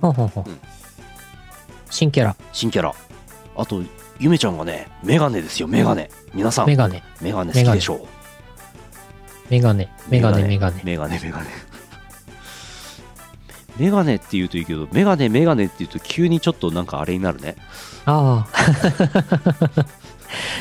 [0.00, 0.60] ほんほんほんうん
[1.90, 2.36] 新キャラ。
[2.52, 2.94] 新キャラ。
[3.56, 3.82] あと
[4.20, 8.06] ゆめちゃんがねメガネですよメガネ皆さんメガネ、メガネ好きでしょう
[9.50, 10.82] メガネ、メガネ、メガネ。
[10.84, 11.46] メガネメガネ
[13.78, 17.56] メガネって言うといいけどメガネメガネって言うと急にちょっとなんかあれになるね
[18.04, 18.46] ああ。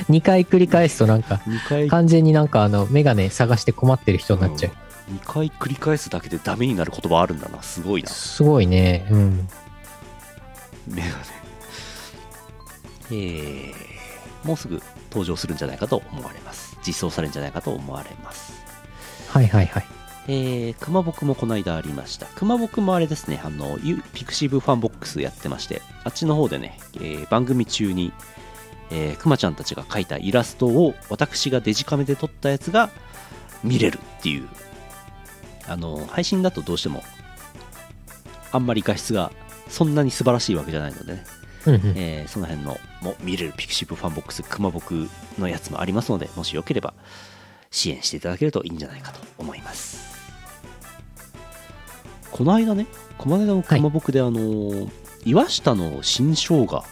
[0.10, 4.72] 2回繰り返すとなんか、2回完全になんかあの、メガネ探して困ってる人になっちゃう。
[5.14, 9.08] 2回繰り返すだけでダメになる言葉あるんだなすごいなすごいね。
[9.10, 9.50] うん。
[10.88, 11.14] メガネ。
[13.10, 16.78] えー、もうすぐ登場するんじゃないかと思われます。
[16.86, 18.54] 実装されるんじゃないかと思われます。
[19.30, 19.86] はいはいはい。
[20.30, 22.26] えー、熊僕もこの間ありました。
[22.36, 28.12] 熊僕もあれですね、あの、ゆピクシブファンボックスやってまして、あっちの方でね、えー番組中に、
[28.90, 32.90] えー、熊ちゃんたちが描いたイラストを私がデジカメで撮ったやつが
[33.64, 34.48] 見れるっていう、
[35.66, 37.04] あの、配信だとどうしても、
[38.52, 39.32] あんまり画質が
[39.70, 41.24] そんなに素晴らしいわけじゃないのでね、
[41.66, 41.82] うんうん。
[41.96, 45.08] えーその辺のも見れるピクシブファンボックス熊僕
[45.38, 46.94] のやつもありますのでもしよければ
[47.70, 50.18] 支援していただけるといいんじゃないかと思います
[52.32, 52.88] この間ね
[53.18, 54.90] この間の熊僕で、あのー
[55.26, 56.84] 岩下の新生姜っ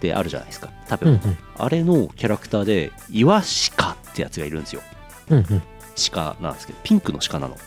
[0.00, 1.38] てあるじゃないですか食べ物、うんうん。
[1.58, 3.42] あれのキャラクターで岩
[3.76, 4.80] 鹿ってやつがいるんですよ
[5.28, 5.62] うんうん。
[6.12, 7.58] 鹿なんですけどピンクの鹿なの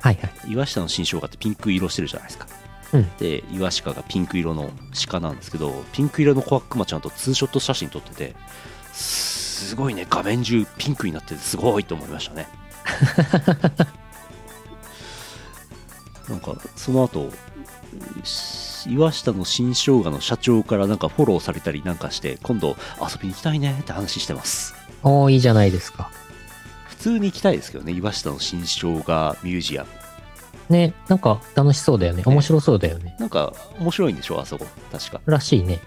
[0.00, 0.52] はいはい。
[0.52, 2.46] 岩下の新生姜ってピンク色してるじゃないですか、
[2.92, 3.10] うん。
[3.18, 4.70] で岩鹿がピンク色の
[5.08, 8.34] 鹿なんですけどピンク色のコアクマちゃんとツーショット写真撮ってて
[8.92, 12.48] すごいね画面中ピンクになっててすごいと思いましたね。
[16.28, 17.30] なんかその後
[18.86, 24.74] 岩下の新生姜の社長からなんかフォローされたりなんかして今度遊びに行きたいねって話してます。
[25.02, 26.10] おー、いいじゃないですか。
[26.88, 28.66] 普通に行きたいですけどね岩下の新生
[29.02, 29.90] 姜ミュージアム
[30.68, 32.22] ね、なんか楽しそうだよね。
[32.26, 33.16] 面白そうだよね。
[33.18, 35.80] なんか面白いんでしょあそこ確からしいね。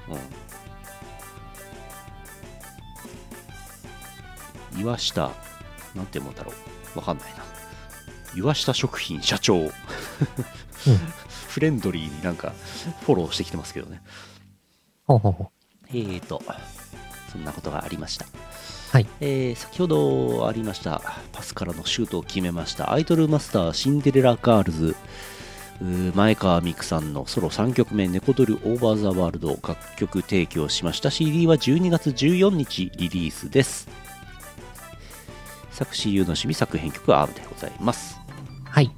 [4.74, 4.82] うん。
[4.82, 5.32] 岩下、
[5.94, 6.52] なんて読むんだろ
[6.96, 7.00] う。
[7.00, 7.44] わかんないな。
[8.36, 9.70] 岩下食品社長。
[11.48, 12.54] フレンドリーになんか
[13.06, 14.02] フォローしてきてますけどね。
[15.06, 15.52] ほうほうほ
[15.90, 16.42] えーと、
[17.32, 18.26] そんなことがありました。
[18.92, 19.08] はい。
[19.22, 24.96] えー先ほどありました、パスからのシュートを決めました、アイドルマスターシンデレラガールズ、
[26.14, 33.88] 前川みくさんのソロ3曲目、ネコドルオーバーザワールド楽曲提供しました CD は12月14日リリースです。
[35.72, 38.20] 作詞夕野ヨシミ作編曲は ARM でございます。
[38.28, 38.70] う。
[38.70, 38.92] はい。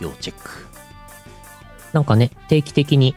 [0.00, 0.50] 要チェック。
[1.94, 3.16] なんかね、定期的に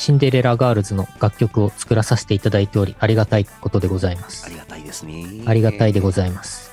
[0.00, 4.48] シンデレラガールズの楽曲を作らさせていただいており、ありがたいことでございますあ。
[4.48, 5.42] りがたいですね。
[5.44, 6.70] ありがたいでございます。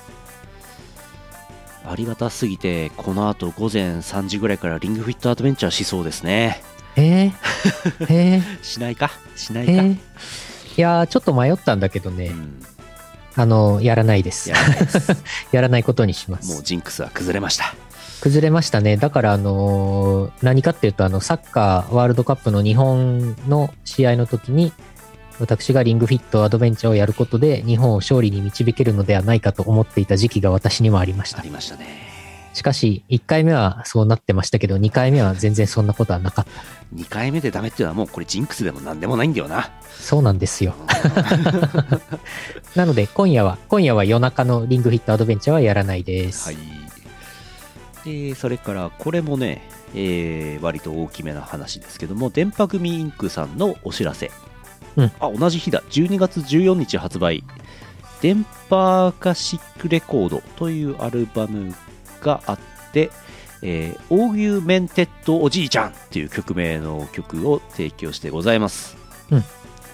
[1.84, 6.62] ありがたすぎて、この後午前3時ぐらいからリングフィットアドベンチャーしそうですね。
[6.96, 7.32] えー、
[8.08, 9.10] え しないか？
[9.36, 9.98] しなー、いか、えー、い
[10.80, 12.62] やー、ちょっと迷ったんだけどねう、ん。
[13.36, 14.56] あの、やらないですや。
[14.56, 15.16] らないです。
[15.52, 16.50] やらないことにします。
[16.54, 17.74] もうジンクスは崩れました。
[18.20, 18.96] 崩れましたね。
[18.96, 24.72] だから、あのー何かっていうと、あの、サッカーワールドカップの日本の試合の時に、
[25.40, 31.38] 私がリングフィットアドベンチャーをやることで、日本を勝利に導けるのではないかと思っていた時期が私にもありました。
[31.38, 32.08] ありましたね。
[32.54, 36.50] しかし、1回目はそうなってましたけど、2回目は全然そんなことはなかった。
[36.96, 39.70] 2回目でダメっていうのはもうこれジンクスでも何でもないんだよな。
[39.96, 40.74] そうなんですよ。
[42.74, 46.46] なので、今夜は、今夜は夜中のリングフィットアドベンチャーはやらないです。
[46.46, 46.87] はい。
[48.04, 49.62] えーそれからこれもね、
[49.94, 54.30] えー割と大きめな話ですけども、電波組インクさんのお知らせ。
[54.96, 55.82] うんあ、同じ日だ。
[55.90, 57.44] 12月14日発売。
[58.20, 61.72] 電波アカシックレコードというアルバム
[62.20, 62.58] があっ
[62.92, 63.10] て、
[63.62, 68.96] えー、 augmented おじいちゃんっていう曲名の曲を提供してございます。
[69.30, 69.44] うん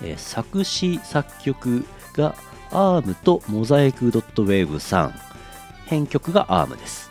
[0.02, 1.84] えー作詞作曲
[2.14, 2.34] が
[2.70, 5.14] ARM と MOSAIC.WAV さん。
[5.86, 7.10] 編曲が ARM です。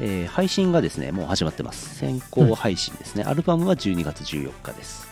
[0.00, 1.94] えー配信がですね、もう始まってます。
[1.96, 3.24] 先行配信ですね。
[3.24, 5.08] アルバムは12月14日です。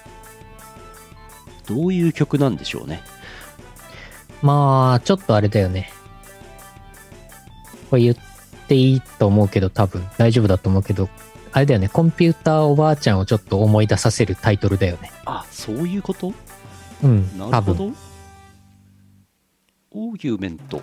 [1.66, 3.02] どういう曲なんでしょうね？
[4.40, 5.90] まあ、ちょっとあれだよね。
[7.90, 8.16] これ言っ
[8.66, 11.08] ていいと思うけど、多分大丈夫だと思うけど、
[11.52, 15.10] あれだよね、コンピューターおばあちゃんをちょっと思い出させるタイトルだよね。
[15.26, 16.32] あ、そういうこと？
[17.02, 17.38] うん。
[17.38, 17.92] なるほど。
[19.90, 20.80] augment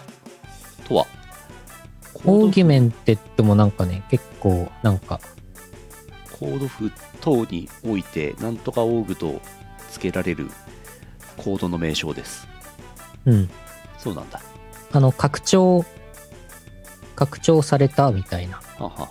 [0.88, 1.08] とは？
[2.24, 5.20] augmented もなんかね、結構、なんか、
[6.39, 6.91] コード譜
[7.22, 9.41] 等において、なんとかオーグと
[9.91, 10.49] 付けられる
[11.38, 12.47] コードの名称です。
[13.26, 13.49] うん。
[13.97, 14.41] そうなんだ。
[14.91, 15.86] あの、拡張、
[17.16, 18.61] 拡張されたみたいな。
[18.78, 19.09] ははは。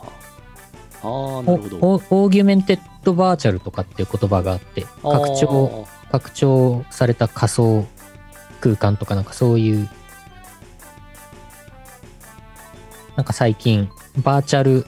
[1.03, 1.77] ああ、おなるほど。
[1.79, 7.87] お augmented virtual とかっていう言葉があって、拡張、あ拡張された仮想
[8.61, 9.89] 空間とかなんかそういう、
[13.17, 13.91] なんか最近、
[14.23, 14.87] バーチャル、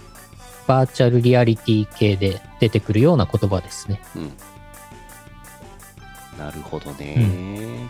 [0.67, 4.01] バーチャルリアリティ系で出てくるような言葉ですね。
[4.17, 4.33] うん。
[6.39, 7.89] なるほどね。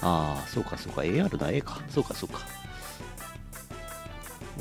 [0.00, 1.02] ああ、そうかそうか。
[1.02, 1.80] AR だ、A か。
[1.88, 2.40] そうかそうか。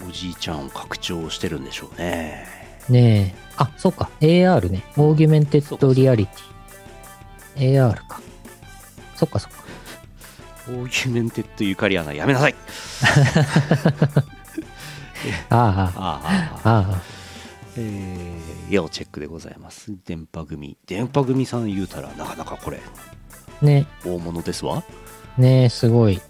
[0.08, 2.46] おじいちゃんを拡張してるんでしょうね。
[2.90, 3.48] ねえ。
[3.58, 4.10] あ、そうか。
[4.22, 4.84] AR ね。
[4.96, 7.74] augmented reality。
[7.74, 8.22] AR か。
[9.16, 9.57] そっかそっか。
[10.70, 12.56] augmented ユカリアナやめなさい。
[15.50, 16.00] ああ、ああ。
[16.00, 16.22] あ
[16.64, 16.70] あ。
[16.70, 17.02] ああ、
[17.78, 19.94] えー、要チェックでございます。
[20.06, 20.78] 電波組。
[20.86, 22.80] 電波組さん言うたらなかなかこれ。
[23.62, 24.84] ね、大物ですわ、
[25.38, 26.14] ねえ、すごい。
[26.14, 26.22] いうん、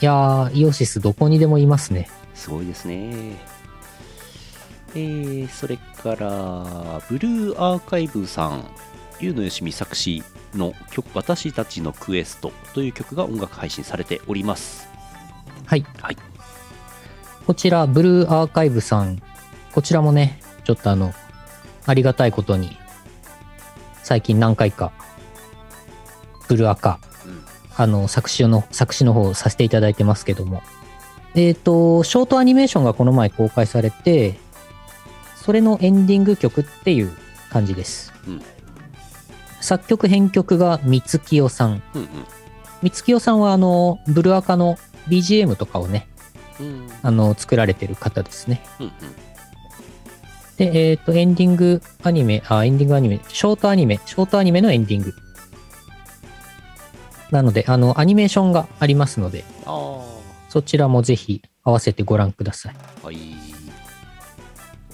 [0.00, 2.08] やー、イオシスどこにでもいますね。
[2.34, 3.36] すごいですね。
[4.94, 8.64] えー、それからブルーアーカイブさん
[9.22, 10.22] ゆうのよしみ作詞
[10.54, 14.88] の曲「私たちのクエスト」という曲が音楽配信されております
[15.64, 15.86] はい。
[16.00, 16.16] はい
[17.46, 19.20] こちら、ブルーアーカイブさん。
[19.72, 21.12] こちらもね、ちょっとあの、
[21.86, 22.76] ありがたいことに、
[24.04, 24.92] 最近何回か、
[26.46, 27.44] ブルーアカ、うん
[27.76, 30.62] あの、作詞の、作詞の方をさせていただいてますけども。
[31.34, 34.38] えっ、と、ショートアニメーションがこの前公開されて、
[35.34, 37.12] それのエンディング曲っていう
[37.50, 38.12] 感じです。
[38.28, 38.42] うん
[39.62, 41.82] 作曲編曲が三月清さん。
[41.94, 42.08] うん
[42.82, 44.76] 三月清さんはあの、ブルアカの
[45.08, 46.08] BGM とかをね、
[46.60, 48.60] うんうんあの、作られてる方ですね。
[48.78, 48.92] うんうん
[50.58, 55.14] で、えっ、と、エンディングアニメ、あ、エンディングアニメ、ショートアニメ、ショートアニメのエンディング。
[57.30, 59.44] なので、あの、アニメーションがありますので、
[60.50, 62.74] そちらもぜひ合わせてご覧ください。
[63.02, 63.16] はい。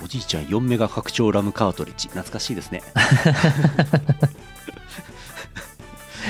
[0.03, 2.09] おじいちゃん4メガ拡張ラムカートリッジ。
[2.09, 2.83] 懐かしいですね。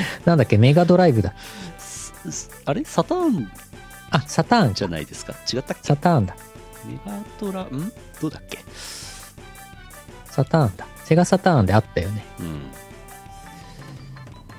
[0.25, 1.35] なんだっけ、メガドライブだ。
[2.65, 2.85] あれ？
[2.85, 3.51] サターン？
[4.11, 5.83] あ、サターンじゃないですか違ったっけ？
[5.85, 6.37] サターンだ。
[6.87, 7.93] メガドラ、ん？
[8.21, 8.59] どうだっけ？
[10.27, 10.87] サターンだ。
[11.05, 12.25] セガサターンであったよね。
[12.41, 12.63] うん。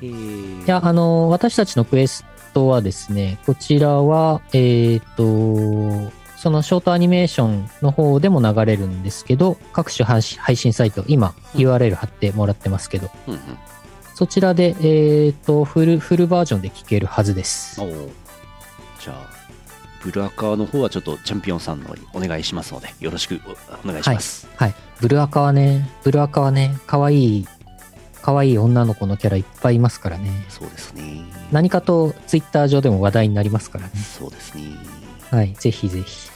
[0.01, 13.39] えー、いや、あの、私たちのクエストはですね、こちらは、えっ、と、そのショートアニメーションの方でも流れるんですけど、各種配信配信サイト、今 URL 貼ってもらってますけど、うんうん。
[14.19, 17.79] そちらで、えっ、と、フル、フルバージョンで聴けるはずです。
[17.79, 18.09] おー
[18.99, 19.29] じゃあ、
[20.03, 24.49] ブルアカーの方はちょっとチャンピオンさんの方にお願いしますので、よろしくおお願いします。
[24.57, 24.75] はい。
[24.99, 27.47] ブルアカはね、ブルアカはね、可愛い、
[28.21, 30.45] 可愛い女の子のキャラいっぱいいますからね。
[30.49, 31.23] そうですね。
[31.53, 33.91] 何かとツイッター上でも話題になりますからね。
[33.95, 34.63] そうですね。
[35.31, 35.53] はい。
[35.53, 36.29] ぜひぜひ。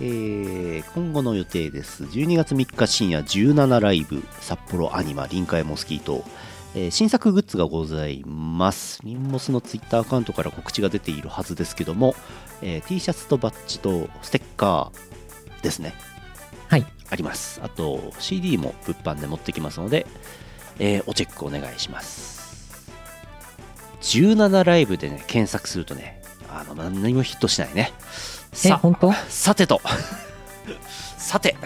[0.00, 6.22] えー今後の予定です12月3日深夜17ライブ札幌アニマ臨海モスキート、
[6.78, 9.00] えー新作グッズがございます。
[9.02, 12.14] ミンモスのツイッターアカウントから告知が出ているはずですけども、
[12.60, 15.94] えー T シャツとバッジとステッカーですね。
[16.68, 16.86] はい。
[17.08, 17.60] あります。
[17.62, 20.06] あと CD も物販で持ってきますので、
[20.78, 22.36] えーおチェックお願いします。
[24.02, 27.92] 17ライブでね検索するとねあの何もヒットしないね。
[28.52, 29.12] え、さ本当？
[29.30, 29.80] さてと。
[31.16, 31.56] さて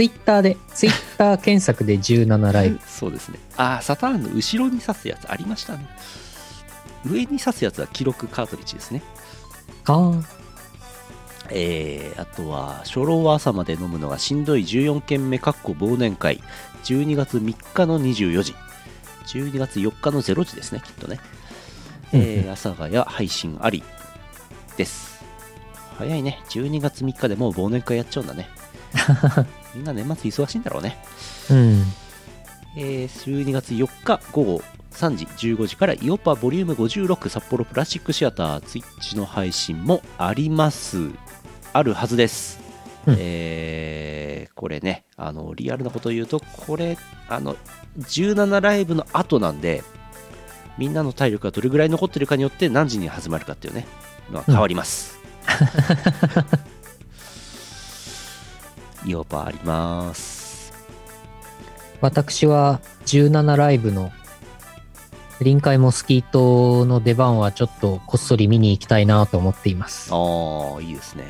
[0.00, 2.80] ツイッターで、ツイッター検索で17ライブ。
[2.88, 3.38] そうですね。
[3.58, 5.86] あーサターンの後ろに刺すやつありましたね。
[7.04, 9.02] 上に刺すやつは記録カートリッジですね。
[9.84, 10.12] ああ、
[11.50, 16.42] えー、あとは初老は朝まで飲むのがしんどい14件目かっこ忘年会。
[16.84, 18.54] 12月3日の24時。
[19.26, 21.20] 12月4日の0時ですねきっとね、
[22.14, 23.82] えー、朝がや配信あり
[24.78, 25.22] です。
[25.98, 26.40] 早いね。
[26.48, 28.48] 12月3日でもう忘年会やっちゃうんだね
[29.74, 30.98] みんな年末忙しいんだろうね。
[31.50, 31.84] うん。
[32.76, 41.10] えー12月4日午後3時15時からイオパボリューム56札幌プラスチックシアターツイッチの配信もあります。
[41.72, 42.60] あるはずです、
[43.06, 43.16] うん。
[43.18, 46.98] えーこれねあのリアルなことを言うとこれ
[47.28, 47.56] あの
[47.98, 49.82] 17ライブの後なんで
[50.76, 53.86] みんなの体力がどれぐらい残ってるかによって何時に始まるかっていうね
[54.30, 55.18] のは変わります、
[59.06, 60.72] イオパあります
[62.00, 64.10] 私は17ライブの
[65.40, 70.10] 臨海モスキートの出番はちょっとこっそり見に行きたいなと思っています。
[70.12, 71.24] ああいいですね。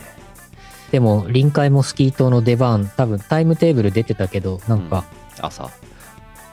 [0.91, 5.05] でも臨海モスキートの出番多分タイムテーブル出てたけどなんか
[5.41, 5.71] 朝。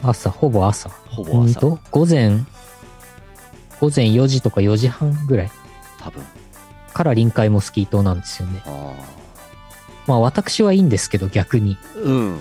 [0.04, 0.90] 朝、ほぼ朝。
[0.90, 1.40] ほぼ朝。
[1.40, 2.30] うんと午前、
[3.80, 5.52] 午前4時とか4時半ぐらい。
[6.00, 6.24] 多分。
[6.94, 8.62] から臨海モスキートなんですよね。
[8.68, 8.94] あ
[10.08, 11.78] まあ私はいいんですけど逆に。
[11.96, 12.40] ーうん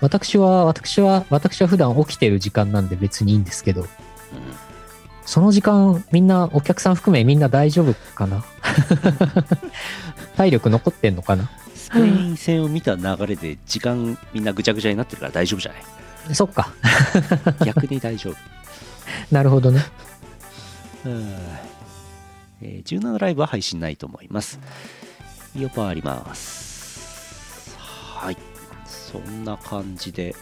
[0.00, 3.86] 私は、私は、私は普段起きてる時間なんで別にいいんですけど、
[5.24, 8.44] その時間、みんな、お客さん含めみんな大丈夫かな？
[10.36, 11.48] 体力残ってんのかな？
[11.76, 12.02] スペイ
[12.32, 16.34] ン戦を見た流れで時間みんなぐちゃぐちゃになってるから大丈夫じゃない？
[16.34, 16.72] そっか。
[17.64, 18.36] 逆に大丈夫
[19.30, 19.84] なるほどね。
[21.04, 21.36] うん
[22.62, 24.58] えー17ライブは配信ないと思います。
[25.56, 26.71] イオパあります。
[28.22, 28.36] はい。
[28.86, 30.36] そんな感じで、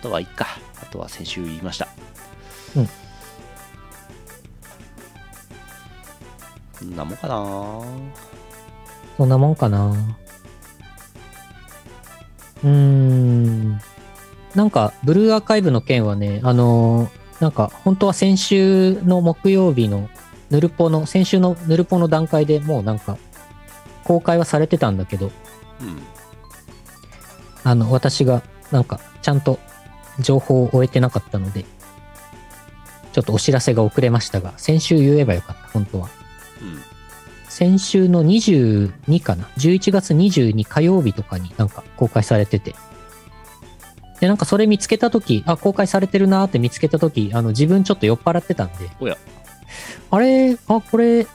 [0.00, 0.46] あとはいいか。
[0.80, 1.86] あとは先週言いました。
[2.76, 2.86] うん。
[6.78, 7.84] こんなもんかな
[9.18, 10.16] そんなもんかな。
[12.64, 13.78] うーん。
[14.54, 20.08] なんか、ブルーアーカイブの件はね、あのーなんか、本当は先週の木曜日の
[20.48, 23.18] ヌルポの、先週のヌルポの段階でもうなんか、
[24.04, 25.30] 公開はされてたんだけど、
[25.82, 26.17] うん。
[27.68, 29.58] あの、私がなんか、ちゃんと
[30.20, 31.66] 情報を終えてなかったので、
[33.12, 36.08] ちょっとお知らせが遅れましたが、先週言えばよかった、本当は。
[36.62, 36.80] うん。
[37.50, 42.74] 先週の22かな ?11 月22火曜日とかになんか公開されてて。
[44.20, 49.18] で、なんかそれ見つけたとき、あ、公開されてるなーって見つけたとき、あの、自分ちょっと酔っ払ってたんで、おや。
[50.10, 51.26] あれ、あ、これ、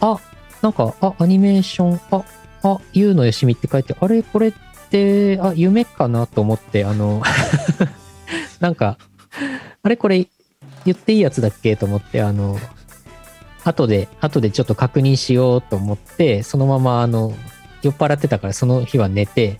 [0.00, 0.20] あ、
[0.60, 2.24] なんか、あ、アニメーション、あ、
[2.62, 4.52] あ、ゆうのよしみって書いて、あれ、これっ
[4.96, 7.22] て、あ、夢かなと思って、あの、
[8.60, 8.98] なんか、
[9.82, 10.26] あれ、これ、
[10.84, 12.58] 言っていいやつだっけと思って、あの、
[13.64, 17.34] 後で、後でちょっと確認しようと思って、そのまま、あの、
[17.82, 19.58] 酔っ払ってたから、その日は寝て、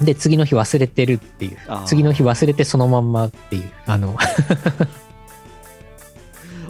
[0.00, 1.58] で、次の日忘れてるっていう。
[1.86, 4.16] 次の日忘れてそのまんまっていう、あの、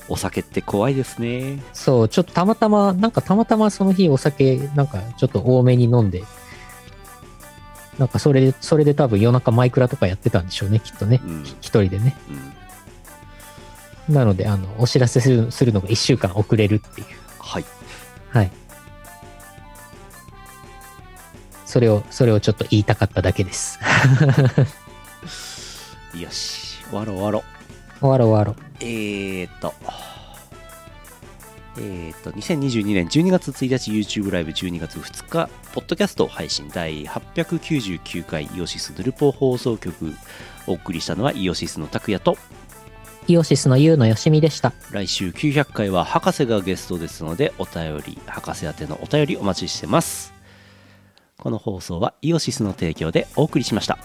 [0.08, 1.62] お酒って怖いですね。
[1.72, 6.22] そう、ちょっとたまたま、なんかたまたまその日お酒、なんかちょっと多めに飲んで、
[7.98, 11.20] なんかそれで、それで多分夜中マイクラとかやってたんでしょうね、きっとね。
[11.24, 11.42] うん。
[11.44, 12.16] 一人でね。
[14.08, 14.14] うん。
[14.14, 17.06] なので、あの、お知らせするするのが一週間遅れるっていう。
[17.38, 17.64] はい。
[18.30, 18.50] はい。
[21.64, 23.78] それを、それをちょっと言いたかっただけです。
[26.14, 26.84] よし。
[26.90, 27.42] 終わろわろう。
[28.00, 28.56] 終わろう終わろう。
[28.80, 29.74] えーっと、
[31.76, 40.14] えーっと、2022年12月1日 YouTube ライブ12月2日、ポッドキャスト配信第899回イオシスヌルポ放送局
[40.66, 42.36] お送りしたのはイオシスの拓也と、
[43.26, 44.72] イオシスのユウのよしみでした。
[44.92, 50.32] 来週900回は博士がゲストですので、お便り、博士宛てのお便りお待ちしてます。
[51.38, 53.98] この放送はイオシスの提供でお送りしました。